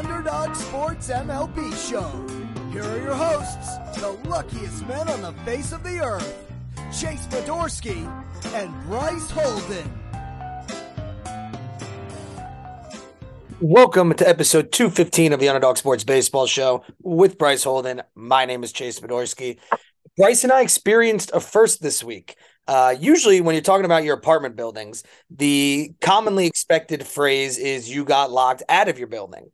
[0.00, 2.08] Underdog Sports MLB Show.
[2.72, 6.50] Here are your hosts, the luckiest men on the face of the earth,
[6.86, 8.08] Chase Fedorsky
[8.54, 9.92] and Bryce Holden.
[13.60, 18.00] Welcome to episode 215 of the Underdog Sports Baseball Show with Bryce Holden.
[18.14, 19.58] My name is Chase Fedorsky.
[20.16, 22.36] Bryce and I experienced a first this week.
[22.66, 28.06] Uh, usually, when you're talking about your apartment buildings, the commonly expected phrase is you
[28.06, 29.50] got locked out of your building,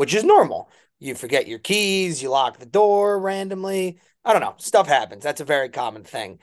[0.00, 0.70] which is normal.
[0.98, 4.00] You forget your keys, you lock the door randomly.
[4.24, 4.54] I don't know.
[4.56, 5.22] Stuff happens.
[5.22, 6.38] That's a very common thing.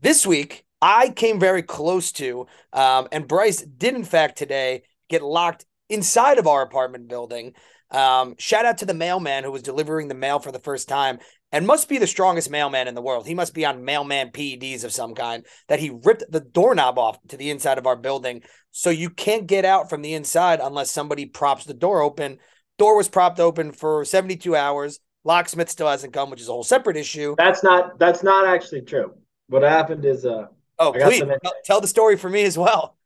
[0.00, 5.20] This week, I came very close to, um, and Bryce did, in fact, today get
[5.20, 7.52] locked inside of our apartment building.
[7.90, 11.18] Um, shout out to the mailman who was delivering the mail for the first time
[11.52, 13.26] and must be the strongest mailman in the world.
[13.26, 17.18] He must be on mailman PEDs of some kind that he ripped the doorknob off
[17.28, 18.42] to the inside of our building.
[18.70, 22.38] So you can't get out from the inside unless somebody props the door open.
[22.82, 24.98] Door was propped open for 72 hours.
[25.22, 27.36] Locksmith still hasn't come, which is a whole separate issue.
[27.38, 29.14] That's not that's not actually true.
[29.46, 30.46] What happened is uh
[30.80, 31.30] Oh, please some-
[31.64, 32.96] tell, the story for me as well.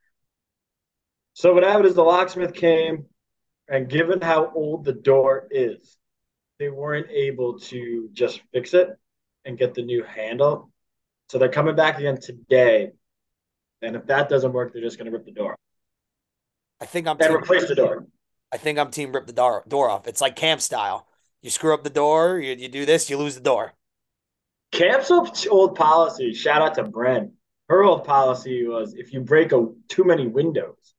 [1.34, 3.04] so what happened is the locksmith came
[3.69, 5.98] and given how old the door is,
[6.58, 8.88] they weren't able to just fix it
[9.44, 10.70] and get the new handle.
[11.28, 12.92] So they're coming back again today.
[13.82, 15.54] And if that doesn't work, they're just gonna rip the door
[16.80, 18.06] I think I'm and team, replace the door.
[18.52, 20.06] I think I'm team rip the door, door off.
[20.06, 21.06] It's like camp style.
[21.42, 23.75] You screw up the door, you, you do this, you lose the door.
[24.72, 25.11] Camp's
[25.47, 27.30] old policy, shout out to Bren.
[27.69, 30.94] Her old policy was if you break a, too many windows,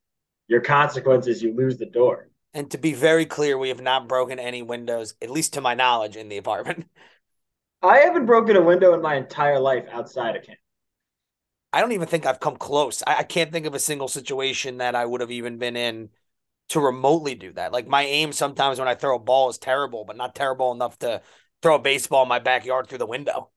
[0.48, 2.30] your consequence is you lose the door.
[2.54, 5.74] And to be very clear, we have not broken any windows, at least to my
[5.74, 6.88] knowledge, in the apartment.
[7.82, 10.58] I haven't broken a window in my entire life outside of camp.
[11.72, 13.04] I don't even think I've come close.
[13.06, 16.10] I, I can't think of a single situation that I would have even been in
[16.70, 17.72] to remotely do that.
[17.72, 20.98] Like my aim sometimes when I throw a ball is terrible, but not terrible enough
[21.00, 21.22] to
[21.62, 23.50] throw a baseball in my backyard through the window.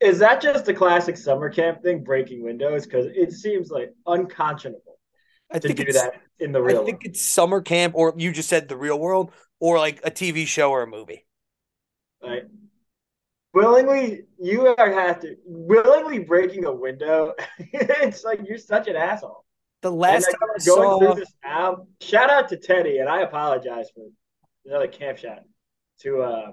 [0.00, 2.84] Is that just a classic summer camp thing, breaking windows?
[2.84, 4.98] Because it seems like unconscionable
[5.50, 6.76] I to think do that in the real.
[6.76, 10.00] I real think it's summer camp, or you just said the real world, or like
[10.04, 11.26] a TV show or a movie.
[12.22, 12.42] Right.
[13.52, 17.34] willingly, you are have to willingly breaking a window.
[17.58, 19.41] it's like you're such an asshole.
[19.82, 23.22] The last time I going saw, through this now, shout out to Teddy, and I
[23.22, 24.06] apologize for
[24.64, 25.40] another camp shot
[26.00, 26.52] to uh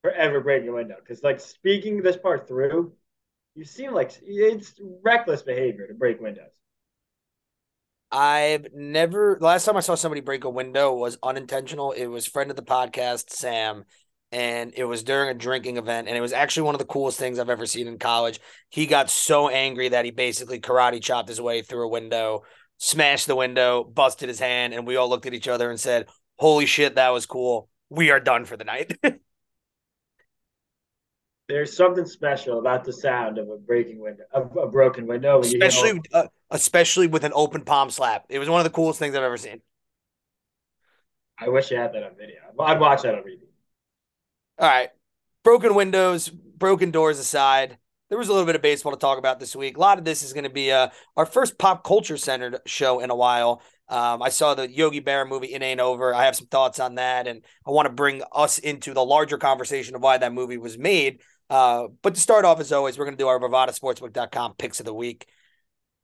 [0.00, 0.96] for ever breaking a window.
[0.98, 2.94] Because like speaking this part through,
[3.54, 4.74] you seem like it's
[5.04, 6.50] reckless behavior to break windows.
[8.10, 9.36] I've never.
[9.38, 11.92] The last time I saw somebody break a window was unintentional.
[11.92, 13.84] It was friend of the podcast, Sam,
[14.30, 17.18] and it was during a drinking event, and it was actually one of the coolest
[17.18, 18.40] things I've ever seen in college.
[18.70, 22.42] He got so angry that he basically karate chopped his way through a window,
[22.78, 26.08] smashed the window, busted his hand, and we all looked at each other and said,
[26.38, 27.68] "Holy shit, that was cool.
[27.90, 28.98] We are done for the night."
[31.48, 35.40] There's something special about the sound of a breaking window, of a broken window.
[35.40, 38.24] when you hear- especially, uh, especially with an open palm slap.
[38.28, 39.60] It was one of the coolest things I've ever seen.
[41.38, 42.36] I wish I had that on video.
[42.58, 43.40] I'd watch that on repeat.
[44.58, 44.90] All right.
[45.42, 47.78] Broken windows, broken doors aside,
[48.12, 49.78] there was a little bit of baseball to talk about this week.
[49.78, 53.00] A lot of this is going to be uh, our first pop culture centered show
[53.00, 53.62] in a while.
[53.88, 56.14] Um, I saw the Yogi Berra movie, It Ain't Over.
[56.14, 59.38] I have some thoughts on that, and I want to bring us into the larger
[59.38, 61.22] conversation of why that movie was made.
[61.48, 64.84] Uh, but to start off, as always, we're going to do our BovadaSportsbook.com picks of
[64.84, 65.26] the week.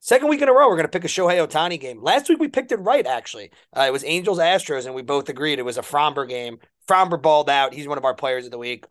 [0.00, 2.02] Second week in a row, we're going to pick a Shohei Ohtani game.
[2.02, 3.50] Last week, we picked it right, actually.
[3.76, 6.56] Uh, it was Angels Astros, and we both agreed it was a Framber game.
[6.88, 7.74] Framber balled out.
[7.74, 8.86] He's one of our players of the week.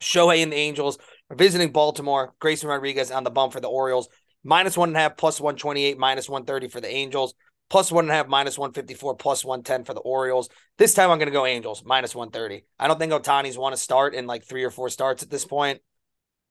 [0.00, 0.98] Shohei and the Angels
[1.34, 2.34] visiting Baltimore.
[2.38, 4.08] Grayson Rodriguez on the bump for the Orioles.
[4.44, 7.34] Minus one and a half, plus 128, minus 130 for the Angels.
[7.70, 10.48] Plus one and a half, minus 154, plus 110 for the Orioles.
[10.78, 12.64] This time I'm going to go Angels, minus 130.
[12.78, 15.44] I don't think Ohtani's won a start in like three or four starts at this
[15.44, 15.80] point.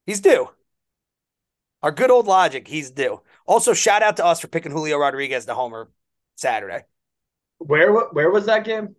[0.06, 0.50] He's due.
[1.81, 3.21] Our good old logic, he's due.
[3.45, 5.89] Also, shout out to us for picking Julio Rodriguez to homer
[6.35, 6.83] Saturday
[7.57, 8.95] Where where was that game?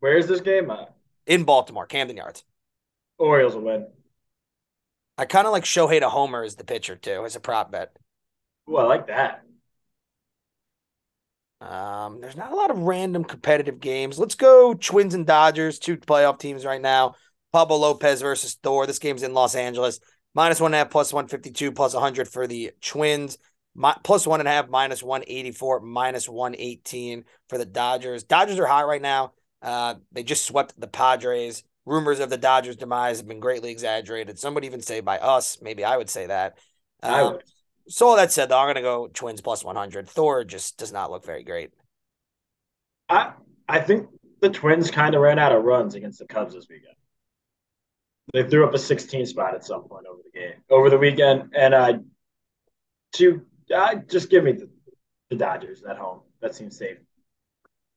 [0.00, 0.70] Where is this game?
[0.70, 0.86] Uh,
[1.26, 2.44] in Baltimore, Camden Yards.
[3.18, 3.86] Orioles will win.
[5.16, 7.96] I kind of like Shohei to homer as the pitcher too, as a prop bet.
[8.68, 9.42] Ooh, I like that.
[11.60, 14.18] Um, there's not a lot of random competitive games.
[14.18, 17.14] Let's go Twins and Dodgers, two playoff teams right now.
[17.52, 18.86] Pablo Lopez versus Thor.
[18.86, 20.00] This game's in Los Angeles.
[20.34, 23.38] Minus one and a half, plus 152, plus 100 for the Twins.
[23.76, 28.24] My, plus one and a half, minus 184, minus 118 for the Dodgers.
[28.24, 29.32] Dodgers are hot right now.
[29.62, 31.62] Uh, they just swept the Padres.
[31.86, 34.38] Rumors of the Dodgers' demise have been greatly exaggerated.
[34.38, 35.58] Some would even say by us.
[35.60, 36.58] Maybe I would say that.
[37.02, 37.38] Um,
[37.88, 40.08] so all that said, though, I'm going to go Twins plus 100.
[40.08, 41.72] Thor just does not look very great.
[43.08, 43.32] I
[43.68, 44.08] I think
[44.40, 46.94] the Twins kind of ran out of runs against the Cubs this weekend.
[48.32, 51.52] They threw up a 16 spot at some point over the game over the weekend,
[51.54, 51.98] and I
[53.14, 53.42] to
[53.74, 54.68] uh, just give me the,
[55.30, 56.20] the Dodgers at home.
[56.40, 56.96] That seems safe.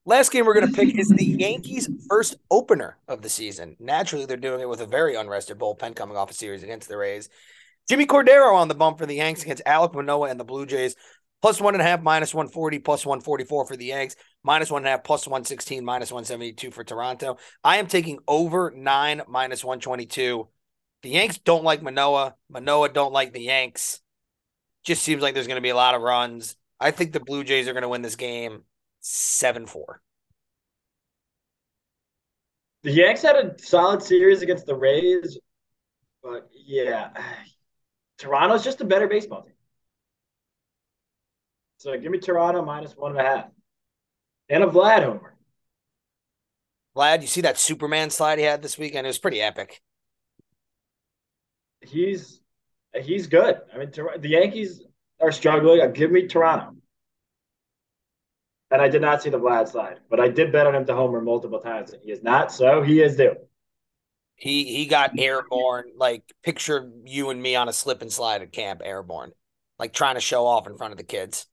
[0.08, 3.76] Last game we're going to pick is the Yankees' first opener of the season.
[3.78, 6.96] Naturally, they're doing it with a very unrested bullpen coming off a series against the
[6.96, 7.28] Rays.
[7.90, 10.96] Jimmy Cordero on the bump for the Yanks against Alek Manoah and the Blue Jays.
[11.42, 14.88] Plus one and a half, minus 140, plus 144 for the Yanks, minus one and
[14.88, 17.36] a half, plus 116, minus 172 for Toronto.
[17.62, 20.48] I am taking over nine, minus 122.
[21.04, 22.34] The Yanks don't like Manoah.
[22.50, 24.00] Manoah don't like the Yanks.
[24.86, 26.56] Just seems like there's going to be a lot of runs.
[26.80, 28.64] I think the Blue Jays are going to win this game
[29.00, 30.02] 7 4.
[32.84, 35.38] The Yanks had a solid series against the Rays,
[36.24, 37.10] but yeah,
[38.18, 39.54] Toronto's just a better baseball team.
[41.80, 43.46] So give me Toronto minus one and a half,
[44.50, 45.36] and a Vlad homer.
[46.96, 49.06] Vlad, you see that Superman slide he had this weekend?
[49.06, 49.82] It was pretty epic.
[51.82, 52.40] He's
[52.96, 53.60] he's good.
[53.74, 54.82] I mean, the Yankees
[55.22, 55.92] are struggling.
[55.92, 56.77] Give me Toronto.
[58.72, 60.96] And I did not see the Vlad slide, but I did bet on him to
[60.96, 62.52] homer multiple times, and he is not.
[62.52, 63.36] So he is due.
[64.36, 68.52] He he got airborne, like picture you and me on a slip and slide at
[68.52, 69.32] camp, airborne,
[69.80, 71.48] like trying to show off in front of the kids.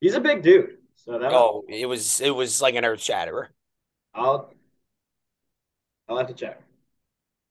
[0.00, 0.78] He's a big dude.
[0.96, 3.48] So that Oh, it was it was like an earth shatterer.
[4.14, 4.52] I'll
[6.08, 6.60] I'll have to check.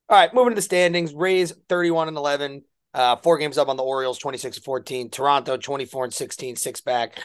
[0.09, 1.13] All right, moving to the standings.
[1.13, 2.63] Rays 31 and 11.
[2.95, 5.09] Uh, four games up on the Orioles, 26 and 14.
[5.09, 7.19] Toronto 24 and 16, six back.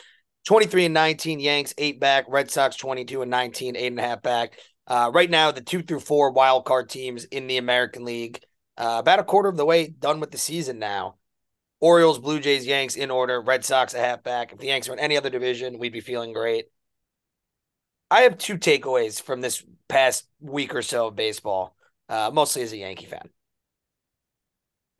[0.47, 1.39] 23 and 19.
[1.39, 2.25] Yanks, eight back.
[2.29, 4.59] Red Sox 22 and 19, eight and a half back.
[4.89, 8.41] Uh, right now, the two through four wild card teams in the American League,
[8.77, 11.15] uh, about a quarter of the way done with the season now.
[11.79, 13.41] Orioles, Blue Jays, Yanks in order.
[13.41, 14.53] Red Sox a half back.
[14.53, 16.67] If the Yanks were in any other division, we'd be feeling great.
[18.11, 21.77] I have two takeaways from this past week or so of baseball,
[22.09, 23.31] uh, mostly as a Yankee fan.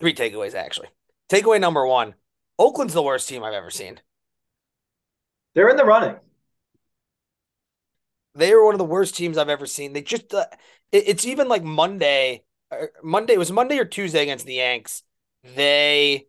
[0.01, 0.89] Three takeaways, actually.
[1.29, 2.15] Takeaway number one
[2.59, 4.01] Oakland's the worst team I've ever seen.
[5.55, 6.17] They're in the running.
[8.35, 9.93] They are one of the worst teams I've ever seen.
[9.93, 10.47] They just, uh,
[10.93, 15.03] it- it's even like Monday, or Monday, was Monday or Tuesday against the Yanks.
[15.43, 16.29] They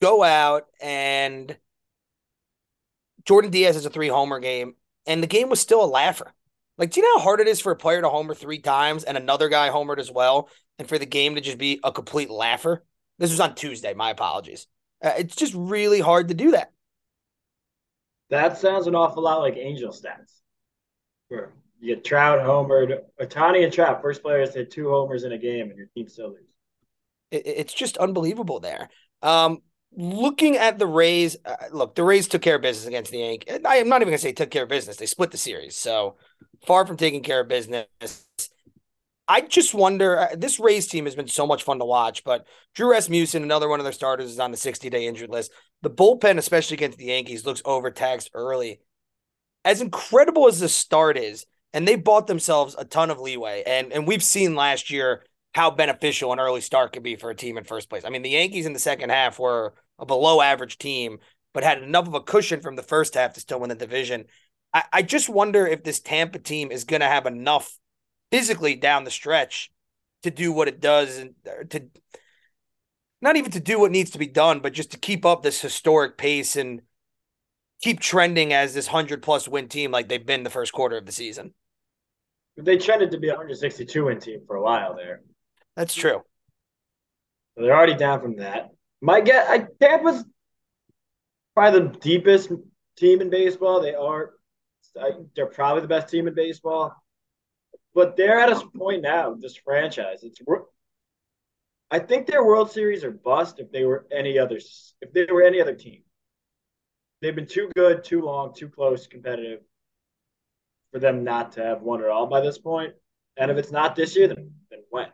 [0.00, 1.56] go out and
[3.24, 4.74] Jordan Diaz has a three homer game,
[5.06, 6.32] and the game was still a laugher.
[6.78, 9.04] Like, do you know how hard it is for a player to homer three times
[9.04, 10.48] and another guy homered as well,
[10.78, 12.84] and for the game to just be a complete laugher?
[13.18, 13.94] This was on Tuesday.
[13.94, 14.66] My apologies.
[15.02, 16.72] Uh, it's just really hard to do that.
[18.30, 20.40] That sounds an awful lot like Angel stats.
[21.30, 25.38] You get Trout homered, Ohtani and Trout, first players to hit two homers in a
[25.38, 26.46] game, and your team still loses.
[27.30, 28.88] It, it's just unbelievable there.
[29.20, 29.62] Um,
[29.96, 33.58] looking at the Rays, uh, look, the Rays took care of business against the Yankees.
[33.64, 34.96] I am not even going to say took care of business.
[34.96, 35.76] They split the series.
[35.76, 36.16] So
[36.66, 37.86] far from taking care of business.
[39.32, 40.18] I just wonder.
[40.18, 43.66] Uh, this Rays team has been so much fun to watch, but Drew Rasmussen, another
[43.66, 45.52] one of their starters, is on the 60 day injured list.
[45.80, 48.80] The bullpen, especially against the Yankees, looks overtaxed early.
[49.64, 53.90] As incredible as the start is, and they bought themselves a ton of leeway, and
[53.90, 55.24] and we've seen last year
[55.54, 58.04] how beneficial an early start could be for a team in first place.
[58.04, 61.20] I mean, the Yankees in the second half were a below average team,
[61.54, 64.26] but had enough of a cushion from the first half to still win the division.
[64.74, 67.78] I, I just wonder if this Tampa team is going to have enough
[68.32, 69.70] physically down the stretch
[70.22, 71.82] to do what it does and uh, to
[73.20, 75.60] not even to do what needs to be done, but just to keep up this
[75.60, 76.82] historic pace and
[77.82, 81.06] keep trending as this 100 plus win team like they've been the first quarter of
[81.06, 81.52] the season.
[82.56, 85.20] They trended to be a 162 win team for a while there.
[85.76, 86.22] That's true.
[87.54, 88.70] So they're already down from that.
[89.00, 90.24] My guess, I, Tampa's
[91.54, 92.50] probably the deepest
[92.96, 93.82] team in baseball.
[93.82, 94.30] They are,
[95.36, 97.01] they're probably the best team in baseball.
[97.94, 100.22] But they're at a point now, this franchise.
[100.22, 100.40] It's,
[101.90, 104.58] I think their World Series are bust if they were any other,
[105.00, 106.02] if they were any other team.
[107.20, 109.60] They've been too good, too long, too close, competitive
[110.92, 112.94] for them not to have won at all by this point.
[113.36, 115.08] And if it's not this year, then, then when?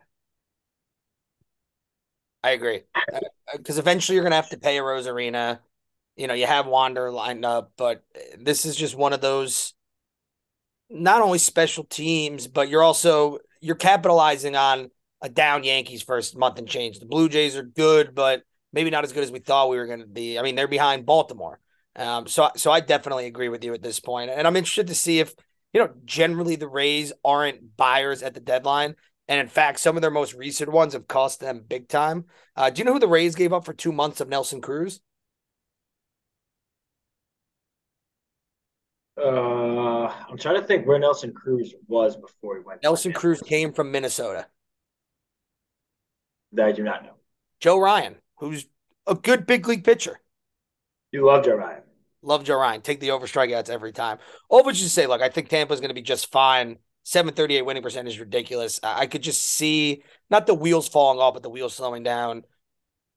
[2.43, 2.83] I agree.
[2.95, 3.19] Uh,
[3.55, 5.59] because eventually you're going to have to pay a Arozarena.
[6.15, 8.03] You know, you have Wander lined up, but
[8.37, 9.73] this is just one of those
[10.89, 14.89] not only special teams, but you're also you're capitalizing on
[15.21, 16.99] a down Yankees first month and change.
[16.99, 19.87] The Blue Jays are good, but maybe not as good as we thought we were
[19.87, 20.39] going to be.
[20.39, 21.59] I mean, they're behind Baltimore.
[21.95, 24.95] Um, so so I definitely agree with you at this point, and I'm interested to
[24.95, 25.33] see if
[25.73, 28.95] you know generally the Rays aren't buyers at the deadline,
[29.27, 32.25] and in fact, some of their most recent ones have cost them big time.
[32.55, 35.01] Uh, do you know who the Rays gave up for two months of Nelson Cruz?
[39.21, 42.83] Uh, I'm trying to think where Nelson Cruz was before he went.
[42.83, 44.47] Nelson Cruz came from Minnesota.
[46.53, 47.11] That I do not know.
[47.59, 48.65] Joe Ryan, who's
[49.05, 50.19] a good big league pitcher.
[51.11, 51.81] You love Joe Ryan.
[52.21, 52.81] Love Joe Ryan.
[52.81, 54.17] Take the over strikeouts every time.
[54.49, 56.77] All but you say, look, I think Tampa's going to be just fine.
[57.03, 58.79] 738 winning percentage is ridiculous.
[58.83, 62.43] I could just see not the wheels falling off, but the wheels slowing down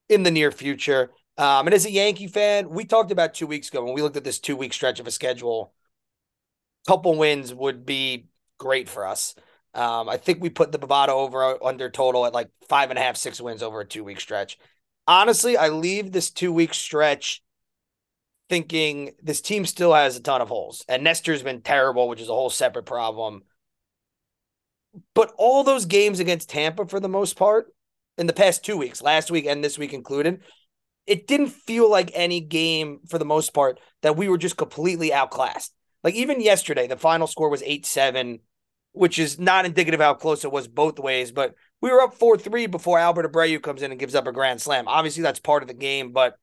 [0.08, 1.10] in the near future.
[1.36, 4.16] Um, and as a Yankee fan, we talked about two weeks ago when we looked
[4.16, 5.74] at this two week stretch of a schedule.
[6.86, 8.26] Couple wins would be
[8.58, 9.34] great for us.
[9.74, 13.02] Um, I think we put the Bovada over under total at like five and a
[13.02, 14.58] half, six wins over a two week stretch.
[15.06, 17.42] Honestly, I leave this two week stretch
[18.48, 20.84] thinking this team still has a ton of holes.
[20.86, 23.44] And Nestor's been terrible, which is a whole separate problem.
[25.14, 27.72] But all those games against Tampa, for the most part,
[28.18, 30.42] in the past two weeks, last week and this week included,
[31.06, 35.14] it didn't feel like any game for the most part that we were just completely
[35.14, 35.72] outclassed.
[36.04, 38.40] Like even yesterday, the final score was 8 7,
[38.92, 41.32] which is not indicative how close it was both ways.
[41.32, 44.32] But we were up 4 3 before Albert Abreu comes in and gives up a
[44.32, 44.88] grand slam.
[44.88, 46.36] Obviously, that's part of the game, but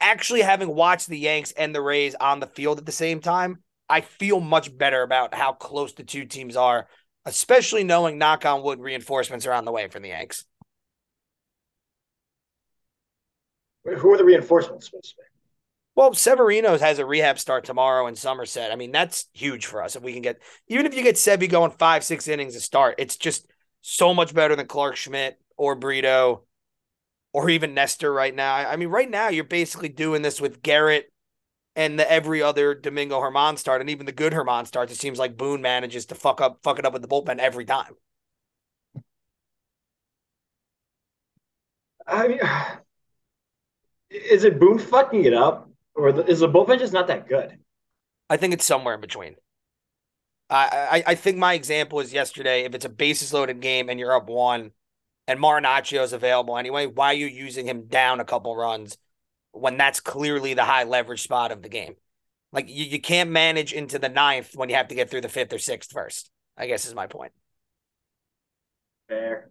[0.00, 3.62] actually having watched the Yanks and the Rays on the field at the same time,
[3.88, 6.88] I feel much better about how close the two teams are,
[7.24, 10.44] especially knowing knock on wood reinforcements are on the way for the Yanks.
[13.84, 15.31] Who are the reinforcements supposed to be?
[15.94, 18.72] Well, Severino has a rehab start tomorrow in Somerset.
[18.72, 21.48] I mean, that's huge for us if we can get even if you get Sebi
[21.50, 23.46] going five, six innings to start, it's just
[23.82, 26.44] so much better than Clarke Schmidt or Brito
[27.32, 28.54] or even Nestor right now.
[28.54, 31.12] I mean, right now you're basically doing this with Garrett
[31.76, 34.92] and the every other Domingo Germán start, and even the good Germán starts.
[34.92, 37.64] It seems like Boone manages to fuck up, fuck it up with the bullpen every
[37.64, 37.94] time.
[42.06, 42.40] I mean,
[44.10, 47.58] is it Boone fucking it up, or the, is the bullpen just not that good?
[48.28, 49.36] I think it's somewhere in between.
[50.48, 52.64] I, I I think my example is yesterday.
[52.64, 54.72] If it's a bases loaded game and you're up one,
[55.26, 58.98] and Marinaccio is available anyway, why are you using him down a couple runs
[59.52, 61.94] when that's clearly the high leverage spot of the game?
[62.52, 65.28] Like you, you can't manage into the ninth when you have to get through the
[65.28, 66.30] fifth or sixth first.
[66.56, 67.32] I guess is my point.
[69.08, 69.50] Fair.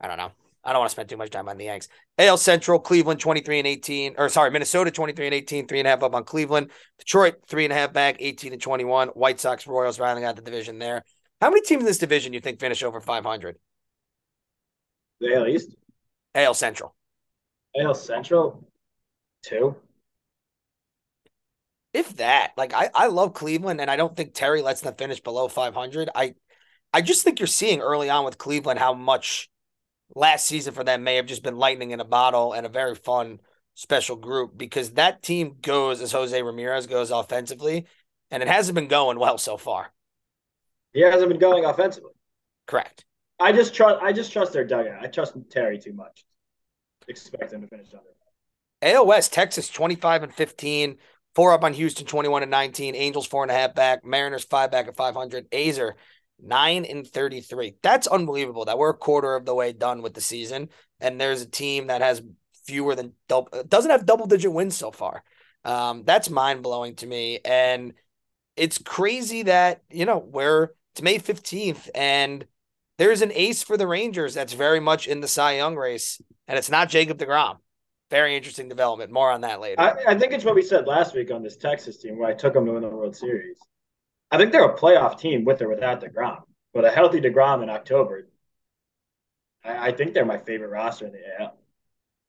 [0.00, 0.32] I don't know.
[0.64, 1.88] I don't want to spend too much time on the Yanks.
[2.18, 5.90] AL Central, Cleveland 23 and 18, or sorry, Minnesota 23 and 18, three and a
[5.90, 6.70] half up on Cleveland.
[6.98, 9.08] Detroit, three and a half back, 18 and 21.
[9.08, 11.02] White Sox, Royals rounding out the division there.
[11.40, 13.56] How many teams in this division you think finish over 500?
[15.20, 15.74] The AL East?
[16.34, 16.94] AL Central.
[17.76, 18.64] AL Central?
[19.42, 19.74] Two.
[21.92, 25.20] If that, like I, I love Cleveland and I don't think Terry lets them finish
[25.20, 26.08] below 500.
[26.14, 26.34] I
[26.92, 29.50] I just think you're seeing early on with Cleveland how much
[30.14, 32.94] last season for them may have just been lightning in a bottle and a very
[32.94, 33.40] fun
[33.74, 37.86] special group because that team goes as Jose Ramirez goes offensively,
[38.30, 39.92] and it hasn't been going well so far.
[40.92, 42.12] He hasn't been going offensively.
[42.66, 43.04] Correct.
[43.40, 44.02] I just trust.
[44.02, 45.02] I just trust their dugout.
[45.02, 46.24] I trust Terry too much.
[47.08, 48.04] Expect him to finish under.
[48.82, 50.98] AL Texas, twenty-five and fifteen.
[51.34, 52.94] Four up on Houston, twenty-one and nineteen.
[52.94, 54.04] Angels four and a half back.
[54.04, 55.50] Mariners five back at five hundred.
[55.50, 55.92] Azer.
[56.42, 57.76] 9 and 33.
[57.82, 60.68] That's unbelievable that we're a quarter of the way done with the season
[61.00, 62.22] and there's a team that has
[62.64, 65.22] fewer than double doesn't have double digit wins so far.
[65.64, 67.94] Um, that's mind blowing to me and
[68.56, 72.46] it's crazy that, you know, we're it's May 15th and
[72.98, 76.58] there's an ace for the Rangers that's very much in the Cy Young race and
[76.58, 77.58] it's not Jacob DeGrom
[78.12, 79.10] very interesting development.
[79.10, 79.80] More on that later.
[79.80, 82.34] I, I, think it's what we said last week on this Texas team where I
[82.34, 83.56] took them to win the World Series.
[84.32, 86.42] I think they're a playoff team with or without DeGrom,
[86.74, 88.28] but a healthy DeGrom in October,
[89.64, 91.56] I, I think they're my favorite roster in the AL.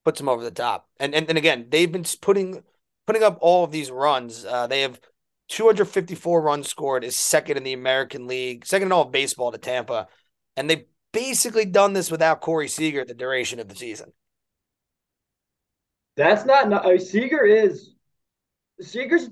[0.06, 2.62] Puts them over the top, and and, and again, they've been putting
[3.08, 4.46] putting up all of these runs.
[4.46, 5.00] Uh, they have
[5.48, 9.58] 254 runs scored, is second in the American League, second in all of baseball to
[9.58, 10.08] Tampa
[10.56, 14.12] and they've basically done this without Corey Seager the duration of the season.
[16.16, 16.70] That's not.
[16.70, 17.92] not uh, Seager is
[18.80, 19.30] Seager's.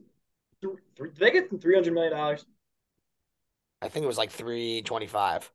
[0.62, 2.46] Th- th- they get three hundred million dollars.
[3.82, 5.50] I think it was like three twenty five.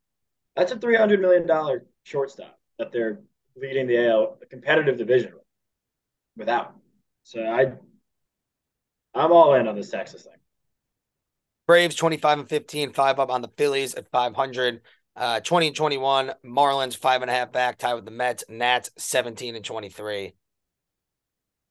[0.57, 3.21] That's a three hundred million dollar shortstop that they're
[3.57, 5.33] leading the AL, the competitive division
[6.37, 6.75] without.
[7.23, 7.73] So I,
[9.15, 10.35] I'm all in on this Texas thing.
[11.67, 14.83] Braves 25 and 15, five up on the Phillies at 500.
[15.17, 18.45] Uh, 20 and 21, Marlins five and a half back, tied with the Mets.
[18.49, 20.35] Nats 17 and 23.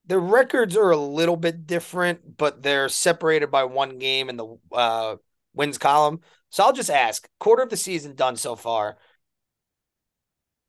[0.08, 4.58] The records are a little bit different, but they're separated by one game in the
[4.72, 5.16] uh,
[5.54, 6.22] wins column.
[6.56, 8.96] So I'll just ask quarter of the season done so far.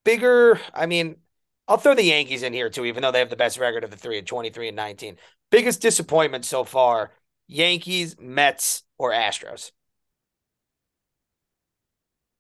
[0.05, 1.19] Bigger, I mean,
[1.69, 3.93] I'll throw the Yankees in here too, even though they have the best record of
[3.93, 5.17] the three at 23 and 19.
[5.53, 7.13] Biggest disappointment so far
[7.47, 9.71] Yankees, Mets, or Astros?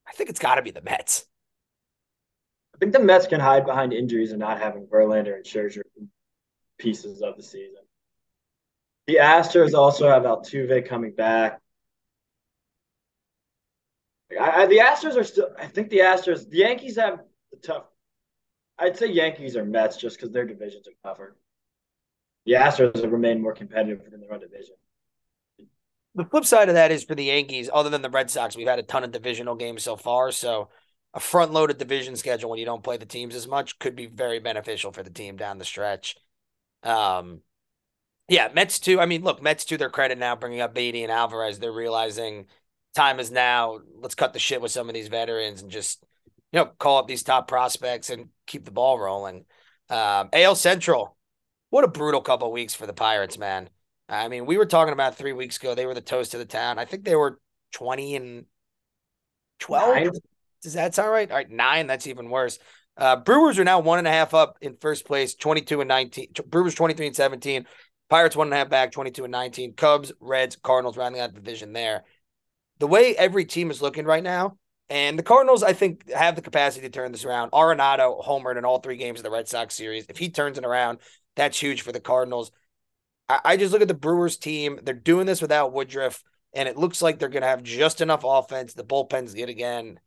[0.08, 1.24] I think it's got to be the Mets.
[2.74, 5.82] I think the Mets can hide behind injuries and not having Verlander and Scherzer
[6.78, 7.84] pieces of the season.
[9.06, 11.60] The Astros also have Altuve coming back.
[14.32, 15.48] I, I, the Astros are still.
[15.58, 16.48] I think the Astros.
[16.48, 17.84] The Yankees have the tough.
[18.78, 21.36] I'd say Yankees or Mets just because their divisions are tougher.
[22.44, 24.74] The Astros have remained more competitive within their own division.
[26.14, 28.66] The flip side of that is for the Yankees, other than the Red Sox, we've
[28.66, 30.32] had a ton of divisional games so far.
[30.32, 30.70] So
[31.12, 34.06] a front loaded division schedule when you don't play the teams as much could be
[34.06, 36.16] very beneficial for the team down the stretch.
[36.82, 37.40] Um,
[38.28, 39.00] yeah, Mets too.
[39.00, 42.46] I mean, look, Mets to their credit now, bringing up Baty and Alvarez, they're realizing
[42.96, 43.78] time is now.
[44.00, 46.02] Let's cut the shit with some of these veterans and just
[46.52, 49.44] you know call up these top prospects and keep the ball rolling.
[49.88, 51.16] Um, AL Central,
[51.70, 53.68] what a brutal couple weeks for the Pirates, man.
[54.08, 55.74] I mean, we were talking about three weeks ago.
[55.74, 56.78] They were the toast of the town.
[56.78, 57.38] I think they were
[57.72, 58.46] twenty and
[59.60, 60.08] twelve.
[60.62, 61.30] Does that sound right?
[61.30, 61.86] All right, nine.
[61.86, 62.58] That's even worse.
[62.96, 66.28] Uh, Brewers are now one and a half up in first place, 22 and 19.
[66.46, 67.66] Brewers 23 and 17.
[68.08, 69.74] Pirates one and a half back, 22 and 19.
[69.74, 72.04] Cubs, Reds, Cardinals rounding out the division there.
[72.78, 76.42] The way every team is looking right now, and the Cardinals, I think, have the
[76.42, 77.50] capacity to turn this around.
[77.52, 80.06] Arenado homered in all three games of the Red Sox series.
[80.08, 80.98] If he turns it around,
[81.34, 82.52] that's huge for the Cardinals.
[83.28, 84.78] I, I just look at the Brewers team.
[84.82, 88.22] They're doing this without Woodruff, and it looks like they're going to have just enough
[88.24, 88.74] offense.
[88.74, 89.98] The bullpen's good again.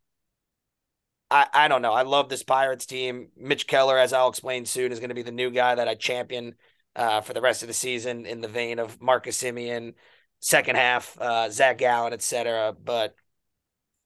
[1.31, 1.93] I, I don't know.
[1.93, 3.29] I love this Pirates team.
[3.37, 5.95] Mitch Keller, as I'll explain soon, is going to be the new guy that I
[5.95, 6.55] champion
[6.95, 9.93] uh, for the rest of the season in the vein of Marcus Semien,
[10.39, 12.75] second half, uh, Zach Gallen, etc.
[12.83, 13.15] But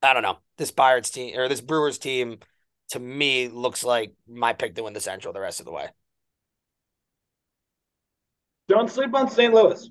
[0.01, 0.39] I don't know.
[0.57, 2.39] This Pirates team or this Brewers team
[2.89, 5.87] to me looks like my pick to win the Central the rest of the way.
[8.67, 9.53] Don't sleep on St.
[9.53, 9.89] Louis.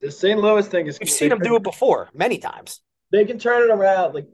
[0.00, 0.40] The St.
[0.40, 0.98] Louis thing is.
[0.98, 2.80] We've seen them do it before many times.
[3.12, 4.14] They can turn it around.
[4.14, 4.28] Like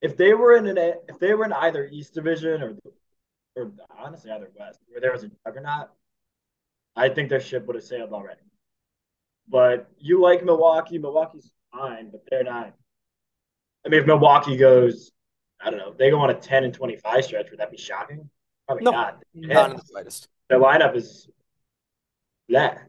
[0.00, 0.78] if they were in an
[1.08, 2.76] if they were in either East Division or
[3.56, 5.88] or honestly either West, where there was a juggernaut,
[6.96, 8.40] I think their ship would have sailed already.
[9.48, 12.74] But you like Milwaukee, Milwaukee's fine, but they're not.
[13.84, 15.12] I mean, if Milwaukee goes,
[15.60, 17.76] I don't know, they go on a ten and twenty five stretch, would that be
[17.76, 18.28] shocking?
[18.66, 19.22] Probably no, not.
[19.34, 20.28] Not in the slightest.
[20.48, 21.28] Their lineup is
[22.48, 22.88] that.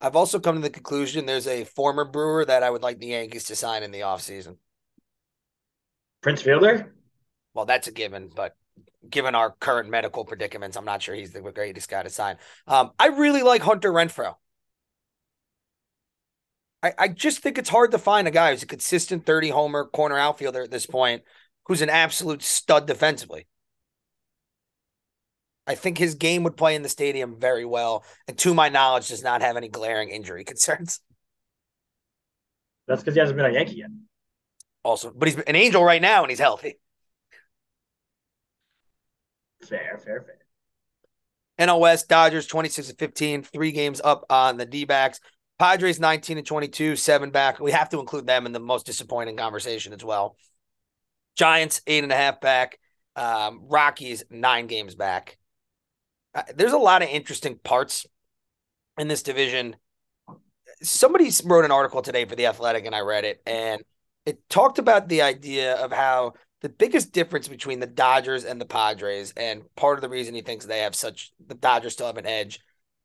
[0.00, 3.08] I've also come to the conclusion there's a former Brewer that I would like the
[3.08, 4.56] Yankees to sign in the offseason.
[6.22, 6.94] Prince Fielder?
[7.52, 8.56] Well, that's a given, but
[9.08, 12.36] given our current medical predicaments, I'm not sure he's the greatest guy to sign.
[12.66, 14.34] Um, I really like Hunter Renfroe.
[16.82, 19.84] I, I just think it's hard to find a guy who's a consistent 30 homer
[19.84, 21.22] corner outfielder at this point
[21.66, 23.46] who's an absolute stud defensively.
[25.66, 29.08] I think his game would play in the stadium very well, and to my knowledge,
[29.08, 31.00] does not have any glaring injury concerns.
[32.88, 33.90] That's because he hasn't been a Yankee yet.
[34.82, 36.80] Also, but he's an angel right now and he's healthy.
[39.62, 40.36] Fair, fair, fair.
[41.78, 45.20] West Dodgers 26 and 15, three games up on the D backs.
[45.58, 47.60] Padres 19 and 22, seven back.
[47.60, 50.36] We have to include them in the most disappointing conversation as well.
[51.36, 52.78] Giants, eight and a half back.
[53.14, 55.36] Um, Rockies, nine games back.
[56.34, 58.06] Uh, there's a lot of interesting parts
[58.98, 59.76] in this division.
[60.82, 63.42] Somebody wrote an article today for The Athletic, and I read it.
[63.44, 63.82] And
[64.24, 68.66] it talked about the idea of how the biggest difference between the Dodgers and the
[68.66, 72.18] Padres, and part of the reason he thinks they have such the Dodgers still have
[72.18, 72.60] an edge.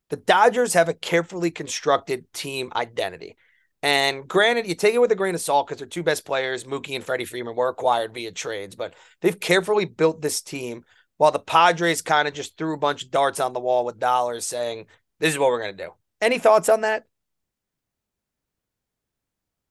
[0.10, 3.38] The Dodgers have a carefully constructed team identity.
[3.82, 6.64] And granted, you take it with a grain of salt because their two best players,
[6.64, 10.84] Mookie and Freddie Freeman, were acquired via trades, but they've carefully built this team
[11.18, 14.00] while the Padres kind of just threw a bunch of darts on the wall with
[14.00, 14.88] dollars saying,
[15.20, 15.92] this is what we're going to do.
[16.20, 17.06] Any thoughts on that?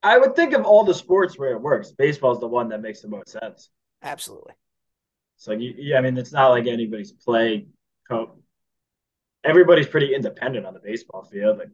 [0.05, 1.91] I would think of all the sports where it works.
[1.93, 3.71] Baseball is the one that makes the most sense.
[4.03, 4.53] Absolutely.
[5.39, 7.67] So you, yeah, I mean, it's not like anybody's play.
[9.43, 11.59] Everybody's pretty independent on the baseball field.
[11.59, 11.71] Like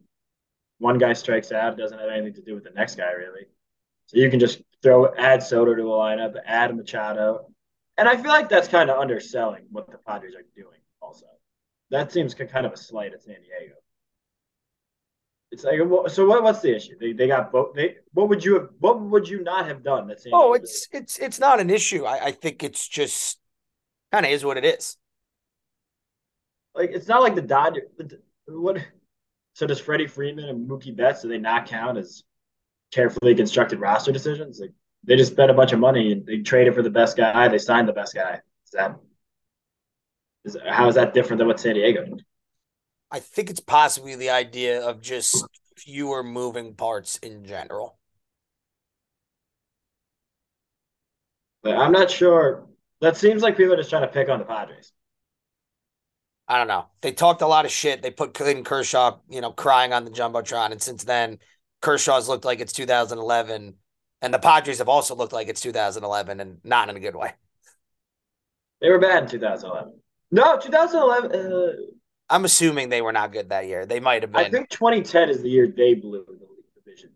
[0.79, 3.47] one guy strikes out, doesn't have anything to do with the next guy really.
[4.05, 7.47] So you can just throw add Soto to a lineup, add Machado,
[7.97, 10.79] And I feel like that's kind of underselling what the Padres are doing.
[11.01, 11.25] Also,
[11.89, 13.75] that seems kind of a slight at San Diego.
[15.51, 16.25] It's like so.
[16.25, 16.95] What, what's the issue?
[16.97, 17.75] They, they got both.
[17.75, 18.69] They what would you have?
[18.79, 20.07] What would you not have done?
[20.07, 21.03] That San oh, it's did?
[21.03, 22.05] it's it's not an issue.
[22.05, 23.37] I, I think it's just
[24.13, 24.97] kind of is what it is.
[26.73, 27.83] Like it's not like the Dodgers.
[28.47, 28.77] What?
[29.53, 32.23] So does Freddie Freeman and Mookie Betts do they not count as
[32.93, 34.61] carefully constructed roster decisions?
[34.61, 34.71] Like
[35.03, 37.49] they just spent a bunch of money and they traded for the best guy.
[37.49, 38.39] They signed the best guy.
[38.65, 38.95] Is that
[40.45, 42.23] is how is that different than what San Diego did?
[43.11, 45.45] I think it's possibly the idea of just
[45.75, 47.97] fewer moving parts in general.
[51.63, 52.67] But I'm not sure.
[53.01, 54.93] That seems like people are just trying to pick on the Padres.
[56.47, 56.85] I don't know.
[57.01, 58.01] They talked a lot of shit.
[58.01, 61.39] They put Clayton Kershaw, you know, crying on the jumbotron, and since then,
[61.81, 63.75] Kershaw's looked like it's 2011,
[64.21, 67.33] and the Padres have also looked like it's 2011, and not in a good way.
[68.81, 69.93] They were bad in 2011.
[70.31, 71.31] No, 2011.
[71.31, 71.71] Uh,
[72.31, 73.85] I'm assuming they were not good that year.
[73.85, 74.45] They might have been.
[74.45, 77.11] I think 2010 is the year they blew the division.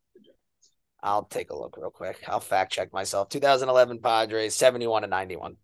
[1.01, 2.21] I'll take a look real quick.
[2.27, 3.29] I'll fact check myself.
[3.29, 5.55] 2011 Padres, 71 and 91.